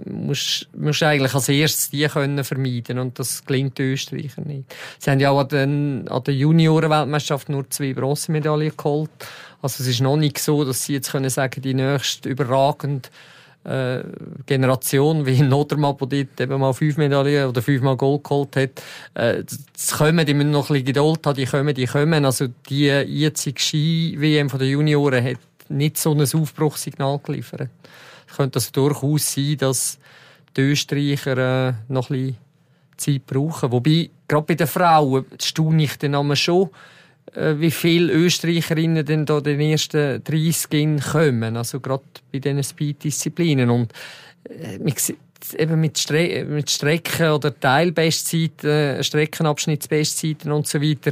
musst, 0.06 0.70
musst 0.76 1.02
du 1.02 1.08
eigentlich 1.08 1.34
als 1.34 1.50
erstes 1.50 1.90
die 1.90 2.08
können 2.08 2.44
vermeiden 2.44 3.00
und 3.00 3.20
das 3.20 3.44
gelingt 3.46 3.78
den 3.78 3.94
Österreichern 3.94 4.46
nicht. 4.46 4.76
Sie 5.00 5.10
haben 5.10 5.20
ja 5.20 5.32
auch 5.32 5.40
an, 5.40 5.48
den, 5.50 6.08
an 6.08 6.24
der 6.24 6.34
Junioren-Weltmeisterschaft 6.34 7.50
nur 7.50 7.70
zwei 7.70 7.94
Bronzemedaillen 7.94 8.76
geholt. 8.76 9.10
Also 9.62 9.82
es 9.84 9.90
ist 9.90 10.02
noch 10.02 10.18
nicht 10.18 10.38
so, 10.38 10.64
dass 10.64 10.84
sie 10.84 10.94
jetzt 10.94 11.12
können 11.12 11.30
sagen, 11.30 11.62
die 11.62 11.74
nächste 11.74 12.30
überragend 12.30 13.10
äh, 13.64 14.04
Generation 14.46 15.26
wie 15.26 15.42
Notermann, 15.42 15.98
der 15.98 16.26
dort 16.26 16.42
eben 16.42 16.60
mal 16.60 16.74
fünf 16.74 16.98
Medaillen 16.98 17.50
oder 17.50 17.62
fünfmal 17.62 17.98
Gold 17.98 18.24
geholt 18.24 18.56
hat, 18.56 18.84
äh, 19.16 19.44
das 19.74 19.98
kommen, 19.98 20.26
die 20.26 20.34
müssen 20.34 20.52
noch 20.52 20.70
ein 20.70 20.74
bisschen 20.74 20.86
Geduld 20.86 21.26
haben, 21.26 21.36
die 21.36 21.46
kommen, 21.46 21.74
die 21.74 21.88
kommen. 21.88 22.26
Also 22.26 22.48
die 22.70 22.86
jetzige 22.86 23.60
Ski-WM 23.60 24.50
von 24.50 24.60
den 24.60 24.70
Junioren 24.70 25.24
hat 25.24 25.40
nicht 25.70 25.98
so 25.98 26.12
ein 26.12 26.22
Aufbruchssignal 26.22 27.20
geliefert. 27.20 27.70
Es 28.28 28.38
könnte 28.38 28.58
also 28.58 28.72
durchaus 28.72 29.34
sein, 29.34 29.58
dass 29.58 30.00
die 30.56 30.62
Österreicher 30.62 31.70
äh, 31.70 31.74
noch 31.88 32.10
ein 32.10 32.18
bisschen 32.18 32.38
Zeit 32.98 33.26
brauchen. 33.26 33.72
Wobei, 33.72 34.10
gerade 34.28 34.46
bei 34.46 34.56
den 34.56 34.68
Frauen 34.68 35.26
staune 35.40 35.84
ich 35.84 35.98
dann 35.98 36.36
schon, 36.36 36.70
äh, 37.34 37.56
wie 37.58 37.72
viele 37.72 38.14
Österreicherinnen 38.14 39.06
denn 39.06 39.26
da 39.26 39.42
den 39.42 39.60
ersten 39.60 40.24
30 40.24 41.02
kommen. 41.12 41.58
Also 41.58 41.80
gerade 41.80 42.04
bei 42.32 42.40
diesen 42.40 42.64
Speed-Disziplinen. 42.64 43.70
Und 43.70 43.94
äh, 44.50 44.78
man 44.80 44.94
sieht, 44.96 45.18
eben 45.58 45.80
mit, 45.80 45.98
Stre 45.98 46.46
mit 46.46 46.70
Strecken 46.70 47.30
oder 47.30 47.58
Teilbestzeiten, 47.60 49.04
Streckenabschnittsbestzeiten 49.04 50.52
und 50.52 50.68
so 50.68 50.82
weiter, 50.82 51.12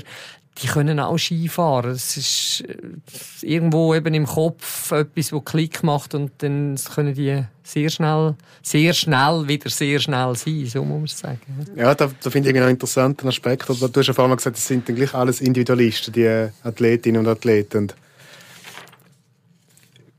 die 0.62 0.68
können 0.68 1.00
auch 1.00 1.18
Ski 1.18 1.50
fahren. 1.50 1.92
Es 1.92 2.16
ist 2.16 2.64
äh, 2.68 3.48
irgendwo 3.48 3.96
eben 3.96 4.14
im 4.14 4.26
Kopf 4.26 4.92
etwas, 4.92 5.34
wo 5.34 5.42
Klick 5.42 5.84
macht 5.84 6.14
und 6.14 6.32
dann 6.40 6.80
können 6.94 7.16
die 7.16 7.44
sehr 7.64 7.90
schnell, 7.90 8.36
sehr 8.62 8.94
schnell 8.94 9.48
wieder 9.48 9.70
sehr 9.70 10.00
schnell 10.00 10.36
sein, 10.36 10.66
so 10.68 10.84
muss 10.84 11.24
man 11.24 11.38
sagen. 11.38 11.66
Ja, 11.76 11.96
da, 11.96 12.12
da 12.22 12.30
finde 12.30 12.50
ich 12.50 12.56
einen 12.56 12.70
interessanten 12.70 13.28
Aspekt. 13.28 13.68
Du 13.68 13.74
hast 13.74 14.08
ja 14.08 14.14
vorhin 14.14 14.36
gesagt, 14.36 14.58
es 14.58 14.68
sind 14.68 14.88
dann 14.88 14.96
gleich 14.96 15.14
alles 15.14 15.42
Individualisten, 15.42 16.14
die 16.14 16.50
Athletinnen 16.64 17.22
und 17.22 17.28
Athleten. 17.28 17.78
Und 17.78 17.96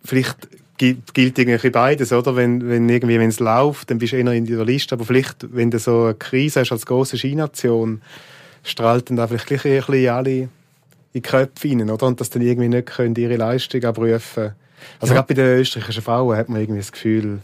vielleicht 0.05 0.49
gilt 0.77 1.39
irgendwie 1.39 1.71
beides, 1.71 2.13
oder? 2.13 2.35
Wenn, 2.35 2.69
wenn 2.69 2.89
irgendwie, 2.89 3.19
wenn 3.19 3.29
es 3.29 3.41
läuft, 3.41 3.91
dann 3.91 3.99
bist 3.99 4.13
du 4.13 4.17
eher 4.17 4.33
Individualist, 4.33 4.93
aber 4.93 5.05
vielleicht, 5.05 5.55
wenn 5.55 5.71
du 5.71 5.79
so 5.79 6.05
eine 6.05 6.15
Krise 6.15 6.61
hast 6.61 6.73
als 6.73 6.87
große 6.87 7.17
Skination, 7.17 8.03
strahlt 8.65 9.11
dann 9.11 9.17
da 9.17 9.29
vielleicht 9.29 9.47
gleich 9.47 9.65
ein 9.65 9.87
bisschen 9.87 10.09
alle 10.09 10.31
in 10.31 10.51
die 11.15 11.23
Köpfe 11.23 11.69
rein, 11.69 11.89
oder? 11.89 12.07
Und 12.07 12.21
dass 12.21 12.31
dann 12.31 12.43
irgendwie 12.43 12.69
nicht 12.69 12.87
können 12.87 13.15
ihre 13.15 13.37
Leistung 13.37 13.85
abrufen 13.85 14.55
Also 14.99 15.15
ja. 15.15 15.21
gerade 15.21 15.29
bei 15.29 15.35
den 15.35 15.61
österreichischen 15.61 16.03
Frauen 16.03 16.37
hat 16.37 16.49
man 16.49 16.61
irgendwie 16.61 16.81
das 16.81 16.91
Gefühl, 16.91 17.41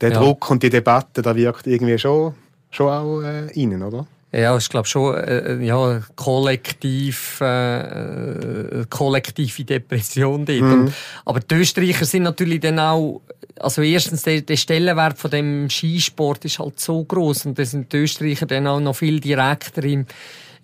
der 0.00 0.12
ja. 0.12 0.18
Druck 0.18 0.50
und 0.50 0.62
die 0.62 0.70
Debatte, 0.70 1.20
da 1.20 1.36
wirkt 1.36 1.66
irgendwie 1.66 1.98
schon, 1.98 2.34
schon 2.70 2.88
auch 2.88 3.20
äh, 3.20 3.50
rein, 3.54 3.82
oder? 3.82 4.06
Ja, 4.30 4.56
ich 4.58 4.68
glaube 4.68 4.86
schon, 4.86 5.14
äh, 5.14 5.54
äh, 5.54 5.64
ja, 5.64 6.02
kollektiv, 6.14 7.40
äh, 7.40 8.84
kollektive 8.90 9.64
Depression 9.64 10.44
dort. 10.44 10.60
Mhm. 10.60 10.92
Aber 11.24 11.40
die 11.40 11.54
Österreicher 11.54 12.04
sind 12.04 12.24
natürlich 12.24 12.60
dann 12.60 12.78
auch, 12.78 13.22
also 13.58 13.80
erstens, 13.80 14.22
der, 14.22 14.42
der 14.42 14.56
Stellenwert 14.56 15.18
von 15.18 15.30
dem 15.30 15.70
Skisport 15.70 16.44
ist 16.44 16.58
halt 16.58 16.78
so 16.78 17.02
groß 17.04 17.46
und 17.46 17.58
da 17.58 17.64
sind 17.64 17.90
die 17.90 17.96
Österreicher 17.98 18.44
dann 18.44 18.66
auch 18.66 18.80
noch 18.80 18.96
viel 18.96 19.18
direkter 19.18 19.82
im, 19.84 20.04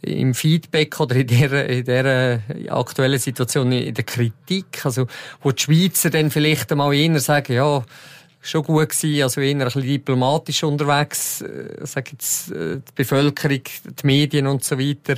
im 0.02 0.34
Feedback 0.34 1.00
oder 1.00 1.16
in 1.16 1.26
der, 1.26 1.66
in 1.66 1.84
der 1.86 2.42
aktuellen 2.68 3.18
Situation 3.18 3.72
in 3.72 3.94
der 3.94 4.04
Kritik. 4.04 4.84
Also, 4.84 5.06
wo 5.42 5.52
die 5.52 5.62
Schweizer 5.62 6.10
dann 6.10 6.30
vielleicht 6.30 6.70
einmal 6.70 6.92
eher 6.92 7.18
sagen, 7.18 7.54
ja, 7.54 7.82
schon 8.44 8.62
gut 8.62 8.90
gewesen, 8.90 9.22
also 9.22 9.40
eher 9.40 9.52
ein 9.52 9.58
bisschen 9.58 9.82
diplomatisch 9.82 10.62
unterwegs, 10.64 11.40
äh, 11.40 11.78
sag 11.82 12.12
jetzt, 12.12 12.52
äh, 12.52 12.76
die 12.76 12.92
Bevölkerung, 12.94 13.62
die 13.62 14.06
Medien 14.06 14.46
und 14.46 14.62
so 14.62 14.78
weiter. 14.78 15.16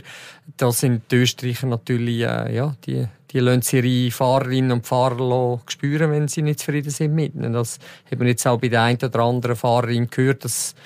Da 0.56 0.70
sind 0.70 1.10
die 1.10 1.16
Österreicher 1.16 1.66
natürlich, 1.66 2.20
äh, 2.20 2.54
ja, 2.54 2.76
die, 2.86 3.06
die 3.30 3.40
lassen 3.40 3.84
ihre 3.84 4.10
Fahrerinnen 4.12 4.72
und 4.72 4.86
Fahrer 4.86 5.60
spüren, 5.66 6.12
wenn 6.12 6.28
sie 6.28 6.42
nicht 6.42 6.60
zufrieden 6.60 6.90
sind 6.90 7.14
mit 7.14 7.34
ihnen. 7.34 7.52
Das 7.52 7.78
haben 8.10 8.20
wir 8.20 8.28
jetzt 8.28 8.46
auch 8.46 8.60
bei 8.60 8.68
der 8.68 8.82
einen 8.82 8.98
oder 9.02 9.20
anderen 9.20 9.56
Fahrerin 9.56 10.08
gehört, 10.08 10.44
dass, 10.44 10.76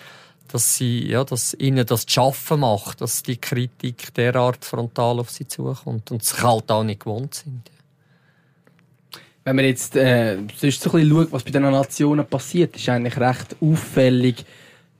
dass 0.48 0.76
sie, 0.76 1.08
ja, 1.08 1.24
dass 1.24 1.54
ihnen 1.54 1.84
das 1.84 2.06
zu 2.06 2.14
schaffen 2.14 2.60
macht, 2.60 3.02
dass 3.02 3.22
die 3.22 3.36
Kritik 3.36 4.14
derart 4.14 4.64
frontal 4.64 5.20
auf 5.20 5.30
sie 5.30 5.46
zukommt 5.46 6.10
und 6.10 6.24
sich 6.24 6.42
halt 6.42 6.70
auch 6.70 6.84
nicht 6.84 7.00
gewohnt 7.00 7.34
sind. 7.34 7.70
Wenn 9.44 9.56
man 9.56 9.64
jetzt 9.64 9.96
äh, 9.96 10.36
sonst 10.56 10.82
so 10.82 10.90
ein 10.90 11.00
bisschen 11.00 11.10
schaut, 11.10 11.32
was 11.32 11.42
bei 11.44 11.50
den 11.50 11.62
Nationen 11.62 12.26
passiert, 12.26 12.76
ist 12.76 12.88
eigentlich 12.88 13.18
recht 13.18 13.56
auffällig, 13.60 14.44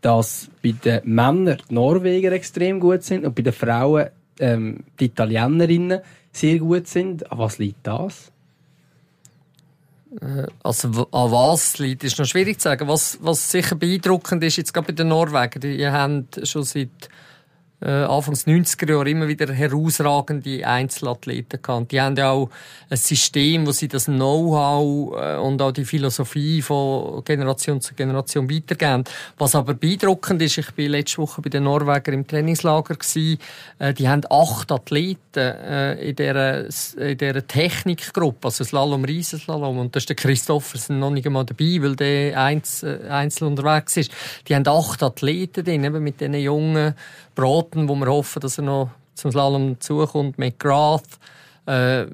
dass 0.00 0.48
bei 0.62 0.72
den 0.72 1.00
Männern 1.04 1.58
die 1.68 1.74
Norweger 1.74 2.32
extrem 2.32 2.80
gut 2.80 3.02
sind 3.02 3.24
und 3.26 3.34
bei 3.34 3.42
den 3.42 3.52
Frauen 3.52 4.08
ähm, 4.38 4.84
die 4.98 5.06
Italienerinnen 5.06 6.00
sehr 6.32 6.58
gut 6.58 6.86
sind. 6.86 7.30
An 7.30 7.38
was 7.38 7.58
liegt 7.58 7.86
das? 7.86 8.32
Äh, 10.20 10.46
also 10.62 10.88
an 10.88 11.30
was 11.30 11.78
liegt, 11.78 12.04
ist 12.04 12.18
noch 12.18 12.24
schwierig 12.24 12.58
zu 12.60 12.64
sagen. 12.64 12.88
Was, 12.88 13.18
was 13.20 13.50
sicher 13.50 13.76
beeindruckend 13.76 14.42
ist, 14.42 14.56
jetzt 14.56 14.72
gerade 14.72 14.88
bei 14.88 14.92
den 14.92 15.08
Norwegern, 15.08 15.60
die 15.60 15.86
haben 15.86 16.28
schon 16.44 16.64
seit 16.64 16.88
äh, 17.82 17.90
Anfangs 17.90 18.46
90er 18.46 18.90
Jahre 18.90 19.10
immer 19.10 19.28
wieder 19.28 19.52
herausragende 19.52 20.66
Einzelathleten 20.66 21.62
gehabt. 21.62 21.92
Die 21.92 22.00
haben 22.00 22.16
ja 22.16 22.30
auch 22.30 22.50
ein 22.90 22.96
System, 22.96 23.66
wo 23.66 23.72
sie 23.72 23.88
das 23.88 24.04
Know-how 24.04 25.16
äh, 25.16 25.36
und 25.38 25.62
auch 25.62 25.72
die 25.72 25.84
Philosophie 25.84 26.62
von 26.62 27.24
Generation 27.24 27.80
zu 27.80 27.94
Generation 27.94 28.50
weitergeben. 28.50 29.04
Was 29.38 29.54
aber 29.54 29.74
beeindruckend 29.74 30.42
ist, 30.42 30.58
ich 30.58 30.70
bin 30.72 30.90
letzte 30.90 31.18
Woche 31.18 31.40
bei 31.40 31.48
den 31.48 31.64
Norwegern 31.64 32.14
im 32.14 32.26
Trainingslager 32.26 32.94
gewesen, 32.94 33.38
äh, 33.78 33.94
die 33.94 34.08
haben 34.08 34.22
acht 34.28 34.70
Athleten 34.72 35.20
äh, 35.36 35.94
in 36.10 36.16
dieser, 36.16 36.64
in 36.98 37.18
dieser 37.18 37.46
Technikgruppe, 37.46 38.48
also 38.48 38.64
Slalom, 38.64 39.04
Riesenslalom, 39.04 39.78
und 39.78 39.94
da 39.94 39.98
ist 39.98 40.08
der 40.08 40.16
Christoffersen 40.16 40.98
noch 40.98 41.10
nicht 41.10 41.26
einmal 41.26 41.44
dabei, 41.44 41.78
weil 41.80 41.96
der 41.96 42.40
einzeln, 42.40 43.08
einzeln 43.08 43.48
unterwegs 43.48 43.96
ist. 43.96 44.10
Die 44.48 44.54
haben 44.54 44.66
acht 44.66 45.02
Athleten 45.02 45.64
drin, 45.64 45.84
eben 45.84 46.02
mit 46.02 46.20
diesen 46.20 46.34
jungen 46.34 46.94
Broten, 47.40 47.88
wo 47.88 47.94
wir 47.94 48.06
hoffen, 48.06 48.40
dass 48.40 48.58
er 48.58 48.64
noch 48.64 48.90
zum 49.14 49.30
Slalom 49.32 49.80
zukommt, 49.80 50.38
McGrath, 50.38 51.18
äh, 51.66 52.06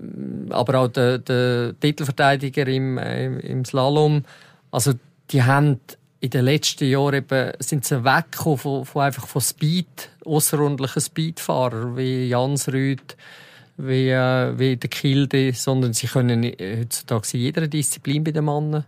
aber 0.50 0.78
auch 0.78 0.88
der, 0.88 1.18
der 1.18 1.74
Titelverteidiger 1.80 2.66
im, 2.68 2.98
äh, 2.98 3.26
im 3.40 3.64
Slalom. 3.64 4.24
Also 4.70 4.92
die 5.30 5.42
haben 5.42 5.80
in 6.20 6.30
den 6.30 6.44
letzten 6.44 6.88
Jahren 6.88 7.14
eben, 7.14 7.52
sind 7.58 7.84
sie 7.84 8.04
weggekommen 8.04 8.58
von, 8.58 8.84
von 8.84 9.02
einfach 9.02 9.26
von 9.26 9.42
Speed, 9.42 10.10
außerordentlichen 10.24 11.02
Speedfahrern 11.02 11.96
wie 11.96 12.28
Jans 12.28 12.68
Rüth, 12.68 13.16
wie, 13.76 14.10
äh, 14.10 14.58
wie 14.58 14.76
der 14.76 14.90
Kilde, 14.90 15.52
sondern 15.52 15.92
sie 15.92 16.06
können 16.06 16.44
heutzutage 16.44 17.28
in 17.34 17.40
jeder 17.40 17.66
Disziplin 17.66 18.22
bei 18.22 18.30
den 18.30 18.44
Männern 18.44 18.84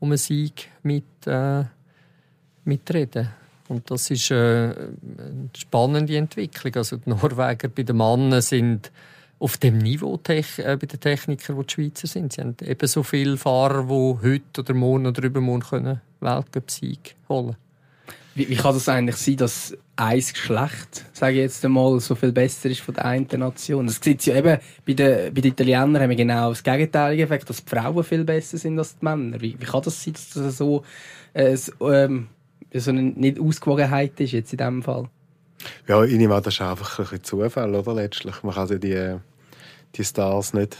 um 0.00 0.08
einen 0.08 0.18
Sieg 0.18 0.68
mit, 0.82 1.04
äh, 1.26 1.64
mitreden. 2.64 3.41
Und 3.72 3.90
das 3.90 4.10
ist 4.10 4.30
äh, 4.30 4.34
eine 4.34 5.48
spannende 5.56 6.16
Entwicklung. 6.16 6.74
Also 6.76 6.96
die 6.98 7.08
Norweger 7.08 7.68
bei 7.68 7.82
den 7.82 7.96
Männern 7.96 8.42
sind 8.42 8.92
auf 9.38 9.56
dem 9.56 9.78
Niveau 9.78 10.20
äh, 10.28 10.42
bei 10.56 10.86
den 10.86 11.00
Technikern, 11.00 11.56
wo 11.56 11.62
die 11.62 11.72
Schweizer 11.72 12.06
sind. 12.06 12.32
Sie 12.32 12.42
haben 12.42 12.56
ebenso 12.62 13.02
viele 13.02 13.36
Fahrer, 13.36 13.84
die 13.84 14.28
heute 14.28 14.60
oder 14.60 14.74
morgen 14.74 15.06
oder 15.06 15.22
übermorgen 15.22 15.62
können 15.62 16.00
Weltcup-Sieg 16.20 17.16
holen 17.28 17.56
wie, 18.34 18.48
wie 18.48 18.56
kann 18.56 18.74
das 18.74 18.88
eigentlich 18.88 19.16
sein, 19.16 19.36
dass 19.36 19.76
ein 19.96 20.18
Geschlecht, 20.18 21.04
sage 21.12 21.34
ich 21.34 21.40
jetzt 21.40 21.64
einmal, 21.64 22.00
so 22.00 22.14
viel 22.14 22.32
besser 22.32 22.70
ist 22.70 22.80
von 22.80 22.94
der 22.94 23.04
einen 23.04 23.26
Nation? 23.30 23.86
Das 23.86 24.00
sieht 24.02 24.24
ja 24.24 24.36
eben, 24.36 24.58
bei 24.86 24.94
den, 24.94 25.34
bei 25.34 25.40
den 25.40 25.52
Italienern 25.52 26.00
haben 26.00 26.10
wir 26.10 26.16
genau 26.16 26.48
das 26.48 26.62
gegenteilige 26.62 27.24
Effekt, 27.24 27.50
dass 27.50 27.62
die 27.62 27.68
Frauen 27.68 28.02
viel 28.04 28.24
besser 28.24 28.56
sind 28.56 28.78
als 28.78 28.98
die 28.98 29.04
Männer. 29.04 29.40
Wie, 29.40 29.56
wie 29.58 29.64
kann 29.64 29.82
das 29.82 30.02
sein, 30.02 30.14
dass 30.14 30.30
das 30.30 30.56
so 30.56 30.82
äh, 31.34 31.56
ähm, 31.80 32.28
so 32.80 32.90
eine 32.90 33.02
nicht 33.02 33.38
Ausgewogenheit 33.38 34.18
ist 34.20 34.32
jetzt 34.32 34.52
in 34.52 34.58
diesem 34.58 34.82
Fall. 34.82 35.08
Ja, 35.86 36.02
ich 36.04 36.16
nehme 36.16 36.34
an, 36.34 36.42
das 36.42 36.54
ist 36.54 36.60
einfach 36.60 36.98
ein 36.98 37.04
bisschen 37.04 37.24
Zufall, 37.24 37.74
oder? 37.74 37.94
Letztlich. 37.94 38.42
Man 38.42 38.54
kann 38.54 38.68
ja 38.68 38.78
die, 38.78 39.16
die 39.94 40.04
Stars 40.04 40.54
nicht, 40.54 40.76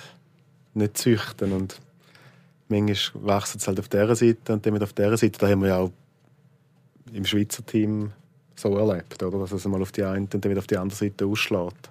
nicht 0.75 0.97
züchten 0.97 1.53
und 1.53 1.81
manchmal 2.69 3.37
wechselt 3.37 3.61
es 3.61 3.69
halt 3.69 3.79
auf 3.79 3.89
dieser 3.89 4.17
Seite 4.17 4.53
und 4.53 4.65
dann 4.65 4.83
auf 4.83 4.93
dieser 4.93 5.17
Seite. 5.17 5.39
Da 5.39 5.49
haben 5.49 5.61
wir 5.63 5.69
ja 5.69 5.79
auch 5.79 5.93
im 7.13 7.25
Schweizer 7.25 7.65
Team 7.65 8.13
so 8.57 8.77
erlebt, 8.77 9.23
oder? 9.23 9.39
dass 9.39 9.53
es 9.53 9.65
mal 9.67 9.83
auf 9.83 9.93
die 9.93 10.03
eine 10.03 10.21
und 10.21 10.35
dann 10.35 10.51
wieder 10.51 10.61
auf 10.61 10.67
die 10.67 10.77
andere 10.77 10.97
Seite 10.97 11.27
ausschlägt. 11.27 11.91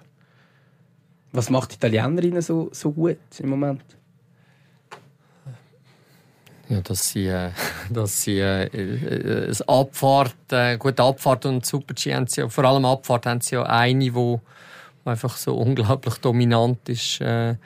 Was 1.32 1.48
macht 1.48 1.72
die 1.72 1.76
Italienerinnen 1.76 2.42
so, 2.42 2.68
so 2.72 2.92
gut 2.92 3.18
im 3.38 3.48
Moment? 3.50 3.84
Ja, 6.68 6.80
dass 6.80 7.08
sie, 7.08 7.26
äh, 7.26 7.50
dass 7.90 8.22
sie 8.22 8.38
äh, 8.38 8.64
äh, 8.66 9.54
Abfahrt, 9.66 10.34
äh, 10.50 10.76
gut 10.78 10.98
Abfahrt 11.00 11.46
und 11.46 11.66
Super-G 11.66 12.14
haben 12.14 12.26
sie, 12.26 12.48
vor 12.48 12.64
allem 12.64 12.84
Abfahrt 12.84 13.26
haben 13.26 13.40
sie 13.40 13.56
ja 13.56 13.64
eine, 13.64 14.14
wo 14.14 14.40
einfach 15.04 15.36
so 15.36 15.56
unglaublich 15.56 16.14
dominant 16.18 16.88
ist 16.88 17.20
äh, 17.20 17.56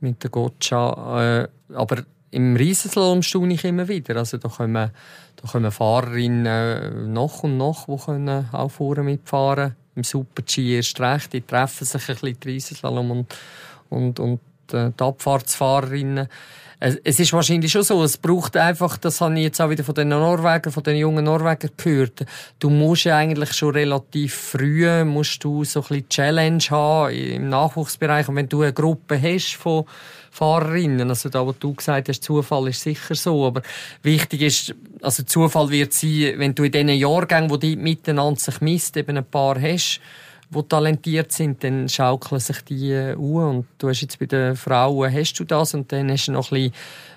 mit 0.00 0.22
der 0.22 0.30
Gotcha. 0.30 1.42
Äh, 1.42 1.48
aber 1.74 2.04
im 2.30 2.56
Riesenslalom 2.56 3.22
staune 3.22 3.54
ich 3.54 3.64
immer 3.64 3.86
wieder. 3.88 4.16
Also 4.16 4.38
da 4.38 4.48
kommen, 4.48 4.74
da 4.74 5.48
kommen 5.48 5.70
Fahrerinnen 5.70 6.46
äh, 6.46 6.90
noch 6.90 7.44
und 7.44 7.56
noch, 7.56 7.86
die 7.86 7.96
können 8.04 8.48
auch 8.52 8.70
vorne 8.70 9.02
mitfahren. 9.02 9.76
Im 9.94 10.02
Super-G 10.02 10.76
erst 10.76 10.98
recht. 11.00 11.32
Die 11.32 11.42
treffen 11.42 11.84
sich 11.84 12.08
ein 12.08 12.14
bisschen 12.14 12.28
im 12.28 12.36
Riesenslalom 12.44 13.10
und, 13.12 13.34
und, 13.88 14.20
und 14.20 14.40
äh, 14.72 14.90
die 14.90 15.04
Abfahrtsfahrerinnen. 15.04 16.28
Es 16.80 17.20
ist 17.20 17.32
wahrscheinlich 17.32 17.70
schon 17.70 17.82
so, 17.82 18.02
es 18.02 18.16
braucht 18.16 18.56
einfach, 18.56 18.96
das 18.98 19.20
habe 19.20 19.34
ich 19.36 19.44
jetzt 19.44 19.60
auch 19.60 19.70
wieder 19.70 19.84
von 19.84 19.94
den 19.94 20.08
Norwegern, 20.08 20.72
von 20.72 20.82
den 20.82 20.96
jungen 20.96 21.24
Norwegern 21.24 21.70
gehört, 21.76 22.24
du 22.58 22.70
musst 22.70 23.04
ja 23.04 23.16
eigentlich 23.16 23.52
schon 23.52 23.70
relativ 23.70 24.34
früh, 24.34 25.04
musst 25.04 25.42
du 25.44 25.64
so 25.64 25.80
ein 25.80 25.86
bisschen 25.88 26.08
Challenge 26.08 26.64
haben 26.70 27.14
im 27.14 27.48
Nachwuchsbereich. 27.48 28.28
Und 28.28 28.36
wenn 28.36 28.48
du 28.48 28.62
eine 28.62 28.72
Gruppe 28.72 29.20
hast 29.20 29.54
von 29.54 29.84
Fahrerinnen, 30.30 31.08
also 31.08 31.28
da, 31.28 31.46
wo 31.46 31.52
du 31.52 31.74
gesagt 31.74 32.08
hast, 32.08 32.22
Zufall 32.22 32.68
ist 32.68 32.82
sicher 32.82 33.14
so, 33.14 33.46
aber 33.46 33.62
wichtig 34.02 34.42
ist, 34.42 34.74
also 35.00 35.22
Zufall 35.22 35.70
wird 35.70 35.92
sein, 35.92 36.34
wenn 36.36 36.54
du 36.54 36.64
in 36.64 36.72
diesen 36.72 36.88
Jahrgängen, 36.88 37.50
wo 37.50 37.56
die 37.56 37.76
miteinander 37.76 38.40
sich 38.40 38.60
misst, 38.60 38.96
eben 38.96 39.16
ein 39.16 39.24
paar 39.24 39.60
hast, 39.60 40.00
die 40.50 40.62
talentiert 40.68 41.32
sind, 41.32 41.62
dann 41.64 41.88
schaukeln 41.88 42.40
sich 42.40 42.62
die 42.62 42.92
äh, 42.92 43.14
um. 43.14 43.36
Und 43.36 43.66
du 43.78 43.88
hast 43.88 44.00
jetzt 44.00 44.18
bei 44.18 44.26
den 44.26 44.56
Frauen 44.56 45.12
hast 45.12 45.34
du 45.34 45.44
das 45.44 45.74
und 45.74 45.90
dann 45.92 46.10
hast 46.10 46.28
du 46.28 46.32
noch 46.32 46.52
ein 46.52 46.70
bisschen 46.70 46.74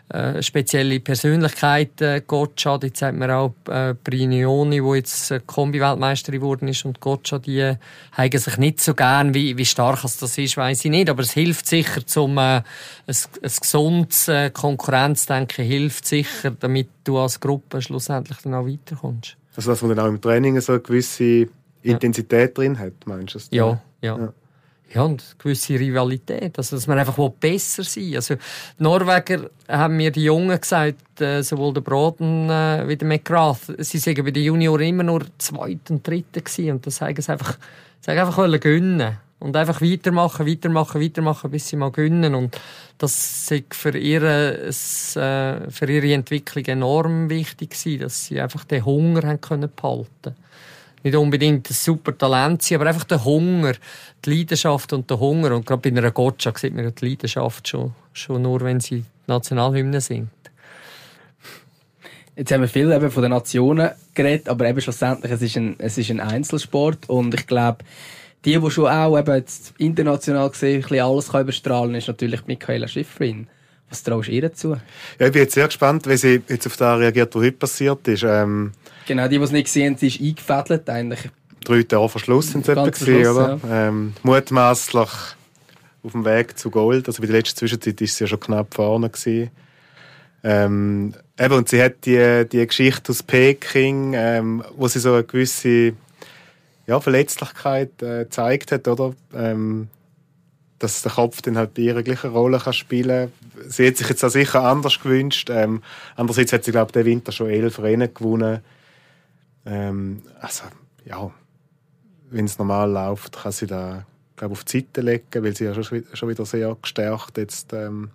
äh, 0.09 0.41
spezielle 0.41 1.01
Persönlichkeiten. 1.01 2.21
Gotcha, 2.25 2.79
jetzt 2.81 2.99
sagt 2.99 3.17
man 3.17 3.29
auch 3.29 3.53
äh, 3.67 3.93
Brignoni, 3.93 4.81
wo 4.81 4.95
jetzt 4.95 5.31
äh, 5.31 5.41
Kombi-Weltmeisterin 5.45 6.39
geworden 6.39 6.69
ist 6.69 6.85
und 6.85 7.01
Gotcha, 7.01 7.39
die 7.39 7.59
äh, 7.59 7.75
haben 8.13 8.37
sich 8.37 8.57
nicht 8.57 8.79
so 8.79 8.93
gern, 8.93 9.33
wie, 9.33 9.57
wie 9.57 9.65
stark 9.65 10.01
das 10.01 10.37
ist, 10.37 10.55
weiß 10.55 10.85
ich 10.85 10.91
nicht, 10.91 11.09
aber 11.09 11.23
es 11.23 11.31
hilft 11.31 11.67
sicher 11.67 12.05
zum 12.05 12.37
äh, 12.37 12.41
ein, 12.41 12.63
ein 13.07 13.51
gesundes 13.61 14.29
äh, 14.29 14.49
Konkurrenzdenken 14.49 15.65
hilft 15.65 16.05
sicher, 16.05 16.51
damit 16.51 16.87
du 17.03 17.17
als 17.17 17.41
Gruppe 17.41 17.81
schlussendlich 17.81 18.37
dann 18.43 18.53
auch 18.53 18.65
weiterkommst. 18.65 19.35
Also 19.57 19.71
dass 19.71 19.81
man 19.81 19.95
dann 19.95 20.05
auch 20.05 20.09
im 20.09 20.21
Training 20.21 20.61
so 20.61 20.79
gewisse 20.79 21.49
Intensität 21.91 22.57
drin 22.57 22.77
hat, 22.77 22.93
meinst 23.05 23.35
du? 23.35 23.39
Ja, 23.55 23.81
ja. 24.01 24.17
ja. 24.17 24.33
Ja, 24.93 25.01
und 25.01 25.35
gewisse 25.37 25.73
Rivalität. 25.73 26.57
Also, 26.57 26.77
dass 26.77 26.87
man 26.87 26.97
einfach 26.97 27.17
besser 27.39 27.83
sein 27.83 28.05
will. 28.05 28.15
Also, 28.15 28.35
die 28.35 28.83
Norweger 28.83 29.49
haben 29.67 29.97
mir 29.97 30.11
die 30.11 30.23
Jungen 30.23 30.59
gesagt, 30.59 31.19
äh, 31.19 31.41
sowohl 31.41 31.73
der 31.73 31.81
Broden 31.81 32.49
äh, 32.49 32.87
wie 32.87 32.95
der 32.95 33.07
McGrath, 33.07 33.73
sie 33.79 33.97
sagen 33.97 34.23
bei 34.23 34.31
den 34.31 34.43
Junioren 34.43 34.87
immer 34.87 35.03
nur 35.03 35.25
zweit 35.37 35.91
und 35.91 36.07
dritte 36.07 36.41
gewesen. 36.41 36.71
Und 36.71 36.87
das 36.87 36.97
sagen 36.97 37.21
sie 37.21 37.31
einfach, 37.31 37.57
sagen 37.99 38.19
einfach 38.19 38.37
wollen 38.37 38.59
gönnen. 38.59 39.17
Und 39.39 39.55
einfach 39.55 39.81
weitermachen, 39.81 40.47
weitermachen, 40.47 40.99
weitermachen, 40.99 41.51
bis 41.51 41.67
sie 41.67 41.75
mal 41.75 41.91
gönnen. 41.91 42.33
Und 42.33 42.57
das 42.97 43.51
ist 43.51 43.75
für 43.75 43.95
ihre, 43.95 44.67
äh, 44.67 44.71
für 44.71 45.85
ihre 45.91 46.13
Entwicklung 46.13 46.65
enorm 46.65 47.29
wichtig 47.29 47.71
gewesen, 47.71 47.99
dass 47.99 48.25
sie 48.25 48.39
einfach 48.39 48.63
den 48.63 48.85
Hunger 48.85 49.27
haben 49.27 49.41
können 49.41 49.69
behalten 49.75 50.35
nicht 51.03 51.15
unbedingt 51.15 51.69
ein 51.69 51.73
super 51.73 52.17
Talent 52.17 52.61
sein, 52.61 52.79
aber 52.79 52.89
einfach 52.89 53.03
der 53.05 53.23
Hunger, 53.23 53.73
die 54.25 54.29
Leidenschaft 54.29 54.93
und 54.93 55.09
der 55.09 55.19
Hunger. 55.19 55.55
Und 55.55 55.65
gerade 55.65 55.89
bei 55.89 55.97
einer 55.97 56.11
Gotcha 56.11 56.51
sieht 56.55 56.75
man 56.75 56.93
die 56.93 57.05
Leidenschaft 57.09 57.67
schon, 57.67 57.93
schon 58.13 58.41
nur, 58.41 58.61
wenn 58.61 58.79
sie 58.79 59.03
Nationalhymne 59.27 60.01
singt. 60.01 60.29
Jetzt 62.35 62.51
haben 62.51 62.61
wir 62.61 62.67
viel 62.67 62.91
eben 62.91 63.09
von 63.09 63.23
den 63.23 63.31
Nationen 63.31 63.89
geredet, 64.13 64.47
aber 64.47 64.67
eben 64.67 64.79
schlussendlich, 64.79 65.31
es 65.31 65.41
ist 65.41 65.57
ein, 65.57 65.75
es 65.79 65.97
ist 65.97 66.11
ein 66.11 66.19
Einzelsport 66.19 67.09
und 67.09 67.33
ich 67.33 67.47
glaube, 67.47 67.83
die, 68.45 68.59
die 68.59 68.71
schon 68.71 68.87
auch 68.87 69.17
eben 69.17 69.35
jetzt 69.35 69.73
international 69.79 70.49
gesehen 70.51 70.75
ein 70.75 70.81
bisschen 70.81 71.05
alles 71.05 71.29
kann 71.29 71.41
überstrahlen 71.41 71.95
ist 71.95 72.07
natürlich 72.07 72.45
Michaela 72.45 72.87
Schifrin. 72.87 73.47
Was 73.89 74.03
traust 74.03 74.27
du 74.27 74.33
ihr 74.33 74.41
dazu? 74.43 74.77
Ja, 75.17 75.25
ich 75.25 75.31
bin 75.31 75.41
jetzt 75.41 75.55
sehr 75.55 75.65
gespannt, 75.65 76.07
wie 76.07 76.17
sie 76.17 76.41
jetzt 76.47 76.67
auf 76.67 76.77
das 76.77 76.99
reagiert, 76.99 77.33
was 77.33 77.41
heute 77.41 77.57
passiert 77.57 78.07
ist. 78.07 78.23
Ähm, 78.23 78.73
Genau, 79.07 79.27
die, 79.27 79.37
die 79.37 79.43
es 79.43 79.51
nicht 79.51 79.65
gesehen 79.65 79.95
haben, 79.95 80.05
ist 80.05 80.21
eingefädelt 80.21 80.89
eigentlich. 80.89 81.19
Drei 81.63 81.83
Tage 81.83 82.09
Verschluss 82.09 82.51
sind 82.51 82.61
es 82.61 82.69
etwa 82.69 82.89
gewesen, 82.89 83.27
oder? 83.27 83.59
Ja. 83.67 83.87
Ähm, 83.87 84.13
mutmaßlich 84.23 85.09
auf 86.03 86.11
dem 86.11 86.25
Weg 86.25 86.57
zu 86.57 86.69
Gold. 86.69 87.07
Also 87.07 87.21
bei 87.21 87.27
der 87.27 87.37
letzten 87.37 87.57
Zwischenzeit 87.57 87.99
ist 88.01 88.17
sie 88.17 88.25
ja 88.25 88.27
schon 88.27 88.39
knapp 88.39 88.73
vorne 88.73 89.09
gewesen. 89.09 89.49
Ähm, 90.43 91.13
eben, 91.39 91.53
und 91.53 91.69
sie 91.69 91.81
hat 91.81 92.05
die, 92.05 92.45
die 92.51 92.65
Geschichte 92.65 93.11
aus 93.11 93.23
Peking, 93.23 94.13
ähm, 94.13 94.63
wo 94.75 94.87
sie 94.87 94.99
so 94.99 95.13
eine 95.13 95.23
gewisse 95.23 95.93
ja, 96.85 96.99
Verletzlichkeit 96.99 98.01
äh, 98.01 98.23
gezeigt 98.23 98.71
hat, 98.71 98.87
oder? 98.87 99.13
Ähm, 99.33 99.87
dass 100.79 101.01
der 101.01 101.11
Kopf 101.11 101.41
dann 101.41 101.57
halt 101.57 101.73
bei 101.73 101.81
ihrer 101.81 102.03
gleichen 102.03 102.31
Rolle 102.31 102.59
kann 102.59 102.73
spielen 102.73 103.31
kann. 103.55 103.69
Sie 103.69 103.87
hat 103.87 103.97
sich 103.97 104.09
jetzt 104.09 104.23
auch 104.23 104.29
sicher 104.29 104.63
anders 104.63 104.99
gewünscht. 104.99 105.49
Ähm, 105.51 105.81
andererseits 106.15 106.53
hat 106.53 106.63
sie, 106.65 106.71
glaube 106.71 106.89
ich, 106.89 106.93
den 106.93 107.05
Winter 107.05 107.31
schon 107.31 107.49
elf 107.49 107.79
Rennen 107.79 108.13
gewonnen. 108.13 108.61
Ähm, 109.67 110.21
also, 110.39 110.63
ja, 111.05 111.29
wenn 112.29 112.45
es 112.45 112.57
normal 112.57 112.91
läuft, 112.91 113.37
kann 113.43 113.51
sie 113.51 113.67
da 113.67 114.05
glaube 114.37 114.53
auf 114.53 114.63
die 114.63 114.79
Seite 114.79 115.01
legen, 115.01 115.43
weil 115.43 115.55
sie 115.55 115.65
ja 115.65 115.83
schon, 115.83 116.05
schon 116.13 116.29
wieder 116.29 116.45
sehr 116.45 116.75
gestärkt 116.81 117.37
jetzt 117.37 117.73
ähm, 117.73 118.11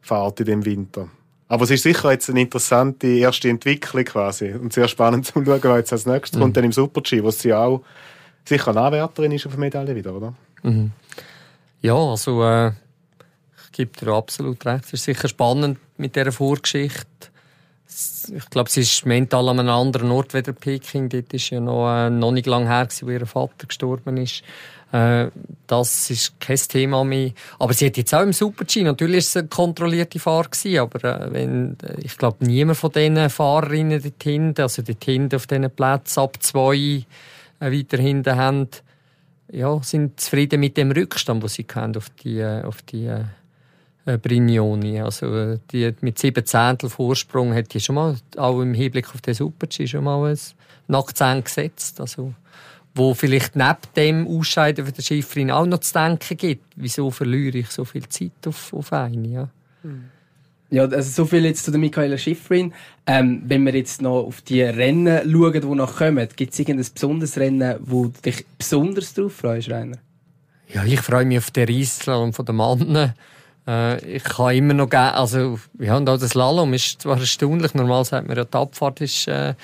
fährt 0.00 0.40
in 0.40 0.46
dem 0.46 0.64
Winter. 0.64 1.08
Aber 1.48 1.64
es 1.64 1.70
ist 1.70 1.82
sicher 1.82 2.10
jetzt 2.10 2.30
eine 2.30 2.40
interessante 2.40 3.06
erste 3.06 3.48
Entwicklung 3.48 4.04
quasi 4.04 4.52
und 4.52 4.72
sehr 4.72 4.88
spannend 4.88 5.26
zu 5.26 5.44
schauen, 5.44 5.62
was 5.62 5.76
jetzt 5.76 5.92
als 5.92 6.06
nächstes 6.06 6.38
mhm. 6.38 6.42
kommt 6.42 6.56
dann 6.56 6.64
im 6.64 6.72
Super-G, 6.72 7.22
wo 7.22 7.30
sie 7.30 7.52
auch 7.52 7.82
sicher 8.44 8.68
eine 8.68 8.80
Anwärterin 8.80 9.32
ist 9.32 9.46
auf 9.46 9.56
Medaille 9.56 9.94
wieder, 9.94 10.14
oder? 10.14 10.34
Mhm. 10.62 10.92
Ja, 11.82 11.94
also 11.94 12.42
äh, 12.42 12.68
ich 12.68 13.72
gebe 13.72 13.92
dir 13.98 14.12
absolut 14.12 14.64
recht. 14.64 14.84
Es 14.86 14.94
ist 14.94 15.04
sicher 15.04 15.28
spannend 15.28 15.78
mit 15.98 16.16
dieser 16.16 16.32
Vorgeschichte 16.32 17.31
ich 18.36 18.50
glaube, 18.50 18.70
sie 18.70 18.80
ist 18.80 19.06
mental 19.06 19.48
an 19.48 19.60
einem 19.60 19.70
anderen 19.70 20.10
Ort 20.10 20.34
wie 20.34 20.42
Peking. 20.42 21.08
Dort 21.08 21.32
ist 21.32 21.50
ja 21.50 21.60
noch, 21.60 21.90
äh, 21.90 22.10
noch 22.10 22.32
nicht 22.32 22.46
lange 22.46 22.68
her, 22.68 22.88
wo 23.00 23.10
ihr 23.10 23.26
Vater 23.26 23.66
gestorben 23.66 24.16
ist. 24.16 24.42
Äh, 24.92 25.28
das 25.66 26.10
ist 26.10 26.38
kein 26.38 26.56
Thema 26.56 27.02
mehr. 27.02 27.32
Aber 27.58 27.72
sie 27.72 27.86
hat 27.86 27.96
jetzt 27.96 28.14
auch 28.14 28.22
im 28.22 28.32
Super-G, 28.32 28.82
natürlich 28.82 29.18
ist 29.18 29.28
es 29.28 29.36
eine 29.38 29.48
kontrollierte 29.48 30.18
Fahrt 30.18 30.52
gewesen, 30.52 30.80
aber 30.80 31.04
äh, 31.04 31.32
wenn, 31.32 31.78
äh, 31.82 32.00
ich 32.02 32.18
glaube, 32.18 32.44
niemand 32.44 32.78
von 32.78 32.92
diesen 32.92 33.30
Fahrerinnen 33.30 34.02
dort 34.02 34.22
hinten, 34.22 34.60
also 34.60 34.82
dort 34.82 35.02
hinten 35.02 35.36
auf 35.36 35.46
diesen 35.46 35.70
Plätzen 35.70 36.20
ab 36.20 36.42
zwei 36.42 36.76
äh, 36.76 37.04
weiter 37.60 37.96
hinten 37.96 38.36
haben, 38.36 38.68
ja, 39.50 39.80
sind 39.82 40.20
zufrieden 40.20 40.60
mit 40.60 40.76
dem 40.76 40.90
Rückstand, 40.90 41.42
den 41.42 41.48
sie 41.48 41.66
haben 41.74 41.96
auf 41.96 42.10
die, 42.22 42.38
äh, 42.38 42.62
auf 42.62 42.82
die 42.82 43.10
Brignoni. 44.04 45.00
Also, 45.00 45.34
äh, 45.34 45.58
die, 45.70 45.94
mit 46.00 46.18
sieben 46.18 46.44
Zehntel 46.44 46.90
Vorsprung 46.90 47.54
hat 47.54 47.72
die 47.72 47.80
schon 47.80 47.94
mal, 47.94 48.16
auch 48.36 48.60
im 48.60 48.74
Hinblick 48.74 49.08
auf 49.14 49.20
den 49.20 49.34
Super-G, 49.34 49.86
schon 49.86 50.04
mal 50.04 50.30
ein 50.30 50.38
Nacktzehn 50.88 51.44
gesetzt. 51.44 52.00
Also, 52.00 52.34
wo 52.94 53.14
vielleicht 53.14 53.56
neben 53.56 53.76
dem 53.96 54.26
Ausscheiden 54.26 54.84
für 54.84 54.92
den 54.92 55.02
Schifferin 55.02 55.50
auch 55.50 55.66
noch 55.66 55.78
zu 55.78 55.94
denken 55.94 56.36
gibt. 56.36 56.64
Wieso 56.76 57.10
verliere 57.10 57.58
ich 57.58 57.68
so 57.68 57.84
viel 57.84 58.08
Zeit 58.08 58.32
auf, 58.46 58.72
auf 58.72 58.92
eine? 58.92 59.28
Ja. 59.28 59.48
Ja, 60.70 60.84
also 60.84 61.02
so 61.02 61.26
viel 61.26 61.44
jetzt 61.44 61.66
zu 61.66 61.70
der 61.70 61.78
Michaela 61.78 62.16
Schifrin. 62.16 62.72
Ähm, 63.06 63.42
wenn 63.44 63.64
wir 63.66 63.74
jetzt 63.74 64.00
noch 64.00 64.24
auf 64.24 64.40
die 64.40 64.62
Rennen 64.62 65.30
schauen, 65.30 65.52
die 65.52 65.66
noch 65.66 65.96
kommen, 65.96 66.26
gibt 66.34 66.54
es 66.54 66.58
irgendein 66.58 66.86
besonderes 66.94 67.36
Rennen, 67.36 67.76
wo 67.80 68.06
du 68.06 68.12
dich 68.24 68.46
besonders 68.56 69.12
darauf 69.12 69.34
freust, 69.34 69.70
Rainer? 69.70 69.98
Ja, 70.72 70.82
ich 70.84 71.00
freue 71.00 71.26
mich 71.26 71.38
auf 71.38 71.50
den 71.50 71.66
Riesland 71.66 72.34
von 72.34 72.46
den 72.46 72.56
Mannen. 72.56 73.12
Äh, 73.66 74.16
ich 74.16 74.24
kann 74.24 74.54
immer 74.54 74.74
noch 74.74 74.90
geben, 74.90 75.02
also, 75.02 75.58
ja, 75.78 75.96
und 75.96 76.08
auch 76.08 76.18
das 76.18 76.30
Slalom 76.30 76.74
ist 76.74 77.02
zwar 77.02 77.18
erstaunlich, 77.18 77.74
normal 77.74 78.04
sagt 78.04 78.26
man 78.26 78.36
ja, 78.36 78.44
die 78.44 78.56
Abfahrt 78.56 79.00
ist, 79.00 79.28
äh, 79.28 79.54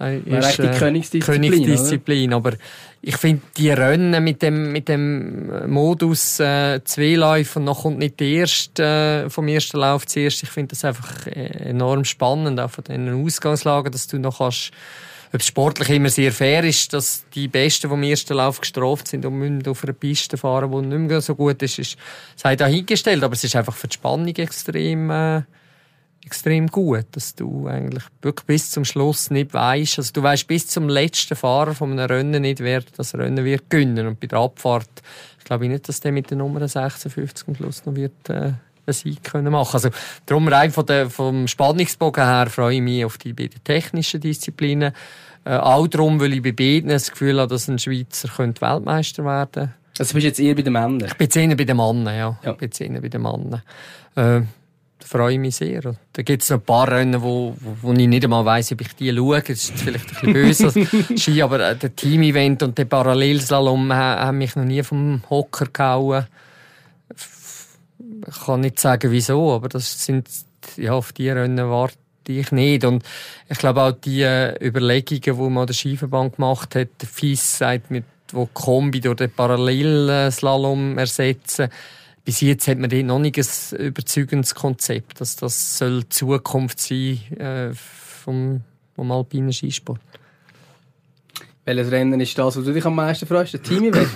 äh 0.00 0.18
ist 0.18 0.58
äh, 0.58 0.72
Königsdisziplin, 0.78 1.52
Königsdisziplin 1.52 2.32
aber 2.32 2.52
ich 3.02 3.16
finde 3.16 3.42
die 3.56 3.70
Rennen 3.70 4.24
mit 4.24 4.40
dem, 4.42 4.72
mit 4.72 4.88
dem 4.88 5.70
Modus 5.70 6.40
äh, 6.40 6.80
zwei 6.84 7.14
Läufe 7.14 7.58
und 7.58 7.66
noch 7.66 7.82
kommt 7.82 7.98
nicht 7.98 8.20
der 8.20 8.28
erste, 8.28 9.24
äh, 9.26 9.30
vom 9.30 9.48
ersten 9.48 9.78
Lauf 9.78 10.06
zuerst, 10.06 10.42
ich 10.42 10.48
finde 10.48 10.68
das 10.68 10.84
einfach 10.84 11.26
äh, 11.26 11.68
enorm 11.68 12.04
spannend, 12.04 12.58
auch 12.58 12.70
von 12.70 12.84
den 12.84 13.24
Ausgangslagen, 13.24 13.92
dass 13.92 14.06
du 14.06 14.18
noch 14.18 14.38
kannst 14.38 14.70
ob 15.32 15.40
es 15.40 15.46
sportlich 15.46 15.88
immer 15.88 16.10
sehr 16.10 16.30
fair 16.30 16.62
ist, 16.62 16.92
dass 16.92 17.24
die 17.34 17.48
Besten 17.48 17.88
vom 17.88 18.02
ersten 18.02 18.34
Lauf 18.34 18.60
gestraft 18.60 19.08
sind 19.08 19.24
und 19.24 19.38
müssen 19.38 19.66
auf 19.66 19.82
einer 19.82 19.94
Piste 19.94 20.36
fahren, 20.36 20.70
die 20.70 20.88
nicht 20.88 21.08
mehr 21.08 21.20
so 21.22 21.34
gut 21.34 21.62
ist, 21.62 21.78
ist 21.78 21.96
sei 22.36 22.54
dahingestellt. 22.54 23.24
Aber 23.24 23.32
es 23.32 23.42
ist 23.42 23.56
einfach 23.56 23.74
für 23.74 23.88
die 23.88 23.94
Spannung 23.94 24.28
extrem, 24.28 25.10
äh, 25.10 25.42
extrem 26.24 26.66
gut, 26.66 27.06
dass 27.12 27.34
du 27.34 27.66
eigentlich 27.66 28.04
wirklich 28.20 28.46
bis 28.46 28.70
zum 28.70 28.84
Schluss 28.84 29.30
nicht 29.30 29.54
weißt. 29.54 29.98
Also 29.98 30.12
du 30.12 30.22
weißt 30.22 30.46
bis 30.46 30.66
zum 30.66 30.90
letzten 30.90 31.34
Fahrer 31.34 31.74
von 31.74 31.92
einem 31.92 32.06
Rennen 32.06 32.42
nicht, 32.42 32.60
wer 32.60 32.82
das 32.96 33.14
Rennen 33.14 33.42
wird 33.42 33.70
gewinnen. 33.70 34.06
Und 34.06 34.20
bei 34.20 34.26
der 34.26 34.38
Abfahrt, 34.38 34.90
ich 35.38 35.44
glaube 35.44 35.66
nicht, 35.66 35.88
dass 35.88 36.00
der 36.00 36.12
mit 36.12 36.28
der 36.28 36.36
Nummer 36.36 36.68
56 36.68 37.48
am 37.48 37.54
Schluss 37.54 37.86
noch 37.86 37.94
wird, 37.94 38.28
äh, 38.28 38.52
einen 38.86 38.94
Sieg 38.94 39.22
können 39.22 39.52
machen. 39.52 39.74
Also, 39.74 39.90
darum 40.26 40.48
rein 40.48 40.70
von 40.70 40.86
der, 40.86 41.10
vom 41.10 41.46
Spannungsbogen 41.46 42.24
her 42.24 42.48
freue 42.48 42.76
ich 42.76 42.82
mich 42.82 43.04
auf 43.04 43.18
die 43.18 43.32
beiden 43.32 43.62
technischen 43.64 44.20
Disziplinen. 44.20 44.92
Äh, 45.44 45.56
auch 45.56 45.86
darum, 45.88 46.20
weil 46.20 46.34
ich 46.34 46.42
bei 46.42 46.52
beiden 46.52 46.88
das 46.88 47.10
Gefühl 47.10 47.40
habe, 47.40 47.48
dass 47.48 47.68
ein 47.68 47.78
Schweizer 47.78 48.28
könnte 48.28 48.60
Weltmeister 48.60 49.24
werden 49.24 49.50
könnte. 49.52 49.74
Also 49.98 50.14
bist 50.14 50.24
du 50.24 50.28
jetzt 50.28 50.40
eher 50.40 50.54
bei 50.54 50.62
den 50.62 50.72
Männern? 50.72 51.04
Ich 51.06 51.14
bin 51.14 51.26
jetzt 51.26 51.36
eher 51.36 51.56
bei 51.56 51.64
den 51.64 51.76
Männern, 51.76 52.16
ja. 52.16 52.38
ja. 52.42 52.52
Ich 52.52 52.56
bin 52.56 52.68
jetzt 52.68 52.80
eher 52.80 53.00
bei 53.00 53.08
den 53.08 53.22
Männern. 53.22 53.62
Äh, 54.14 54.40
da 55.02 55.06
freue 55.06 55.34
ich 55.34 55.40
mich 55.40 55.56
sehr. 55.56 55.96
Da 56.12 56.22
gibt 56.22 56.42
es 56.42 56.50
noch 56.50 56.58
ein 56.58 56.62
paar 56.62 56.90
Rennen, 56.90 57.20
wo, 57.22 57.56
wo 57.82 57.92
ich 57.92 58.08
nicht 58.08 58.24
einmal 58.24 58.44
weiss, 58.44 58.72
ob 58.72 58.80
ich 58.80 58.94
die 58.94 59.14
schaue. 59.14 59.40
Das 59.40 59.50
ist 59.50 59.72
vielleicht 59.78 60.22
ein 60.22 60.32
bisschen 60.32 60.70
böse, 60.72 61.16
Ski, 61.18 61.42
aber 61.42 61.70
äh, 61.70 61.76
der 61.76 61.94
Team-Event 61.94 62.62
und 62.62 62.78
der 62.78 62.84
Parallelslalom 62.84 63.92
haben 63.92 64.38
mich 64.38 64.54
noch 64.54 64.64
nie 64.64 64.82
vom 64.82 65.22
Hocker 65.28 65.66
gehauen 65.66 66.26
ich 68.26 68.44
kann 68.44 68.60
nicht 68.60 68.80
sagen, 68.80 69.10
wieso, 69.10 69.52
aber 69.52 69.68
das 69.68 70.04
sind, 70.04 70.28
ja, 70.76 70.92
auf 70.92 71.12
die 71.12 71.28
Rennen 71.28 71.68
warte 71.70 71.96
ich 72.28 72.52
nicht. 72.52 72.84
Und 72.84 73.02
ich 73.48 73.58
glaube 73.58 73.82
auch 73.82 73.92
die 73.92 74.22
äh, 74.22 74.56
Überlegungen, 74.64 75.20
die 75.38 75.50
man 75.54 75.66
der 75.66 75.74
Skiverband 75.74 76.36
gemacht 76.36 76.74
hat, 76.74 76.88
der 77.00 77.08
FIS 77.08 77.58
sagt, 77.58 77.90
mit, 77.90 78.04
wo 78.32 78.46
Kombi 78.46 79.00
durch 79.00 79.16
den 79.16 79.30
Parallelslalom 79.30 80.98
ersetzen, 80.98 81.68
bis 82.24 82.40
jetzt 82.40 82.68
hat 82.68 82.78
man 82.78 82.88
dort 82.88 83.04
noch 83.04 83.18
nicht 83.18 83.36
ein 83.36 83.78
überzeugendes 83.78 84.54
Konzept, 84.54 85.20
dass 85.20 85.36
das 85.36 85.78
soll 85.78 86.08
Zukunft 86.08 86.78
sein 86.78 87.18
äh, 87.38 87.74
vom, 87.74 88.60
vom 88.94 89.10
alpinen 89.10 89.52
Skisport. 89.52 90.00
Welches 91.64 91.90
Rennen 91.90 92.20
ist 92.20 92.36
das, 92.38 92.56
wo 92.56 92.60
du 92.60 92.72
dich 92.72 92.84
am 92.84 92.94
meisten 92.94 93.26
freust? 93.26 93.54
Der 93.54 93.62
Team-Event? 93.62 94.08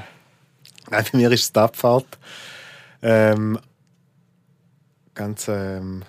Nein, 0.90 1.04
bei 1.10 1.18
mir 1.18 1.30
ist 1.32 1.42
es 1.42 1.52
die 1.52 1.60
Abfahrt. 1.60 2.18
Ähm, 3.02 3.58
ganz 5.14 5.48
ähm, 5.48 6.02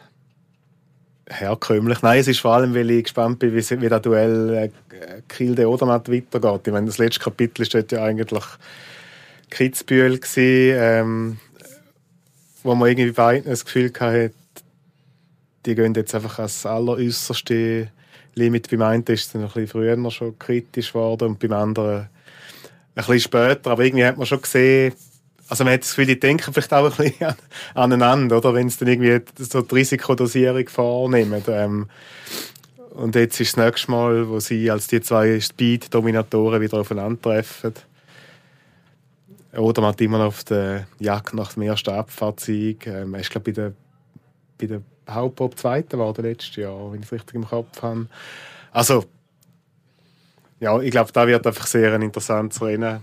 herkömmlich. 1.28 2.02
Nein, 2.02 2.20
es 2.20 2.28
ist 2.28 2.40
vor 2.40 2.54
allem, 2.54 2.74
weil 2.76 2.90
ich 2.92 3.04
gespannt 3.04 3.40
bin, 3.40 3.54
wie, 3.54 3.82
wie 3.82 3.90
das 3.90 4.02
Duell 4.02 4.54
äh, 4.54 5.22
Kilde 5.28 5.70
Odermatt 5.70 6.12
weitergeht. 6.12 6.62
Ich 6.68 6.74
meine, 6.74 6.88
das 6.88 6.98
letzte 6.98 7.22
Kapitel 7.22 7.68
dort 7.68 7.92
ja 7.92 8.04
eigentlich 8.04 8.44
Kitzbühel 9.50 10.20
gewesen, 10.20 10.78
ähm, 10.78 11.40
wo 12.64 12.76
man 12.76 12.90
irgendwie 12.90 13.12
beiden 13.12 13.50
das 13.50 13.66
Gefühl 13.66 13.92
hatte, 14.00 14.32
die 15.66 15.76
gehen 15.76 15.94
jetzt 15.94 16.14
einfach 16.14 16.40
als 16.40 16.66
alleräußerste 16.66 17.90
Limit. 18.36 18.70
Beim 18.70 18.82
einen 18.82 19.04
ist 19.04 19.28
es 19.28 19.36
ein 19.36 19.42
bisschen 19.42 19.68
früher 19.68 20.12
schon 20.12 20.38
kritisch 20.38 20.94
geworden 20.94 21.30
und 21.30 21.40
beim 21.40 21.54
anderen 21.54 22.10
bisschen 22.96 23.20
später. 23.20 23.72
Aber 23.72 23.84
irgendwie 23.84 24.06
hat 24.06 24.18
man 24.18 24.26
schon 24.26 24.42
gesehen, 24.42 24.94
also 25.48 25.64
man 25.64 25.74
hat 25.74 25.82
das 25.82 25.90
Gefühl, 25.90 26.08
die 26.08 26.20
denken 26.20 26.54
vielleicht 26.54 26.74
auch 26.74 26.86
ein 26.86 26.96
bisschen 26.96 27.36
aneinander, 27.76 28.38
oder? 28.38 28.54
Wenn 28.54 28.70
sie 28.70 28.80
dann 28.80 28.88
irgendwie 28.88 29.22
so 29.38 29.62
die 29.62 29.76
Risikodosierung 29.76 30.68
vornehmen. 30.68 31.44
Ähm, 31.48 31.88
und 32.92 33.16
jetzt 33.16 33.40
ist 33.40 33.58
das 33.58 33.66
nächste 33.66 33.92
Mal, 33.92 34.30
wo 34.30 34.40
sie 34.40 34.72
als 34.72 34.88
die 34.88 35.02
zwei 35.02 35.40
Speed-Dominatoren 35.40 36.62
wieder 36.62 36.80
aufeinandertreffen. 36.80 37.74
Oder 39.56 39.82
man 39.82 39.92
hat 39.92 40.02
immer 40.02 40.18
noch 40.18 40.28
auf 40.28 40.44
der 40.44 40.88
Jagd 41.00 41.34
nach 41.34 41.54
dem 41.54 41.64
ersten 41.64 41.92
Abfahrtsieg. 41.92 42.88
Ähm, 42.88 43.14
er 43.14 43.22
ist, 43.22 43.30
glaube 43.30 43.50
ich, 43.50 43.56
bei 43.56 43.62
der, 43.62 43.74
bei 44.58 44.66
der 44.68 44.82
Hauptpop 45.14 45.58
Zweiter 45.58 46.00
war 46.00 46.14
der 46.14 46.24
letzte 46.24 46.62
Jahr, 46.62 46.92
wenn 46.92 47.00
ich 47.00 47.06
es 47.06 47.12
richtig 47.12 47.36
im 47.36 47.46
Kopf 47.46 47.82
habe. 47.82 48.08
Also, 48.72 49.06
ja, 50.66 50.80
ich 50.82 50.92
glaube, 50.92 51.12
da 51.14 51.28
wird 51.28 51.48
einfach 51.48 51.68
sehr 51.68 51.94
ein 51.94 52.02
interessantes 52.02 52.62
Rennen 52.62 53.02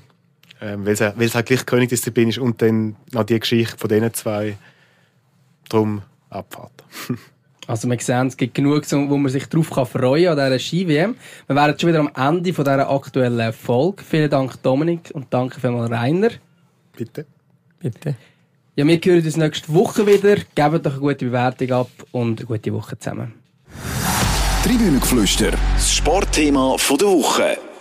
ähm, 0.62 0.86
weil 0.86 0.92
es 0.92 1.34
halt 1.34 1.46
gleich 1.46 1.66
Königdisziplin 1.66 2.28
ist 2.28 2.38
und 2.38 2.62
dann 2.62 2.96
noch 3.10 3.24
die 3.24 3.38
Geschichte 3.38 3.76
von 3.76 3.88
diesen 3.90 4.14
zwei 4.14 4.56
drum 5.68 6.02
Abfahrt. 6.30 6.72
Also 7.68 7.88
wir 7.88 7.98
sehen, 8.00 8.26
es 8.26 8.36
gibt 8.36 8.56
genug, 8.56 8.82
wo 8.90 9.16
man 9.16 9.30
sich 9.30 9.46
darauf 9.46 9.68
freuen 9.68 10.24
kann 10.24 10.38
an 10.40 10.46
dieser 10.46 10.58
Ski-WM. 10.58 11.14
Wir 11.46 11.56
wären 11.56 11.78
schon 11.78 11.90
wieder 11.90 12.00
am 12.00 12.10
Ende 12.16 12.52
von 12.52 12.64
dieser 12.64 12.90
aktuellen 12.90 13.52
Folge. 13.52 14.02
Vielen 14.02 14.28
Dank 14.28 14.60
Dominik 14.64 15.12
und 15.14 15.28
danke 15.30 15.60
vielmals 15.60 15.92
Rainer. 15.92 16.30
Bitte. 16.96 17.24
Bitte. 17.78 18.16
Ja, 18.74 18.84
wir 18.84 18.96
hören 18.96 19.24
uns 19.24 19.36
nächste 19.36 19.72
Woche 19.72 20.04
wieder. 20.08 20.34
Gebt 20.56 20.84
doch 20.84 20.92
eine 20.94 21.00
gute 21.00 21.26
Bewertung 21.26 21.70
ab 21.70 21.90
und 22.10 22.40
eine 22.40 22.46
gute 22.46 22.74
Woche 22.74 22.98
zusammen. 22.98 23.41
Tribünengeflüster, 24.62 25.50
das 25.74 25.92
Sportthema 25.92 26.76
der 26.78 27.08
Woche. 27.08 27.71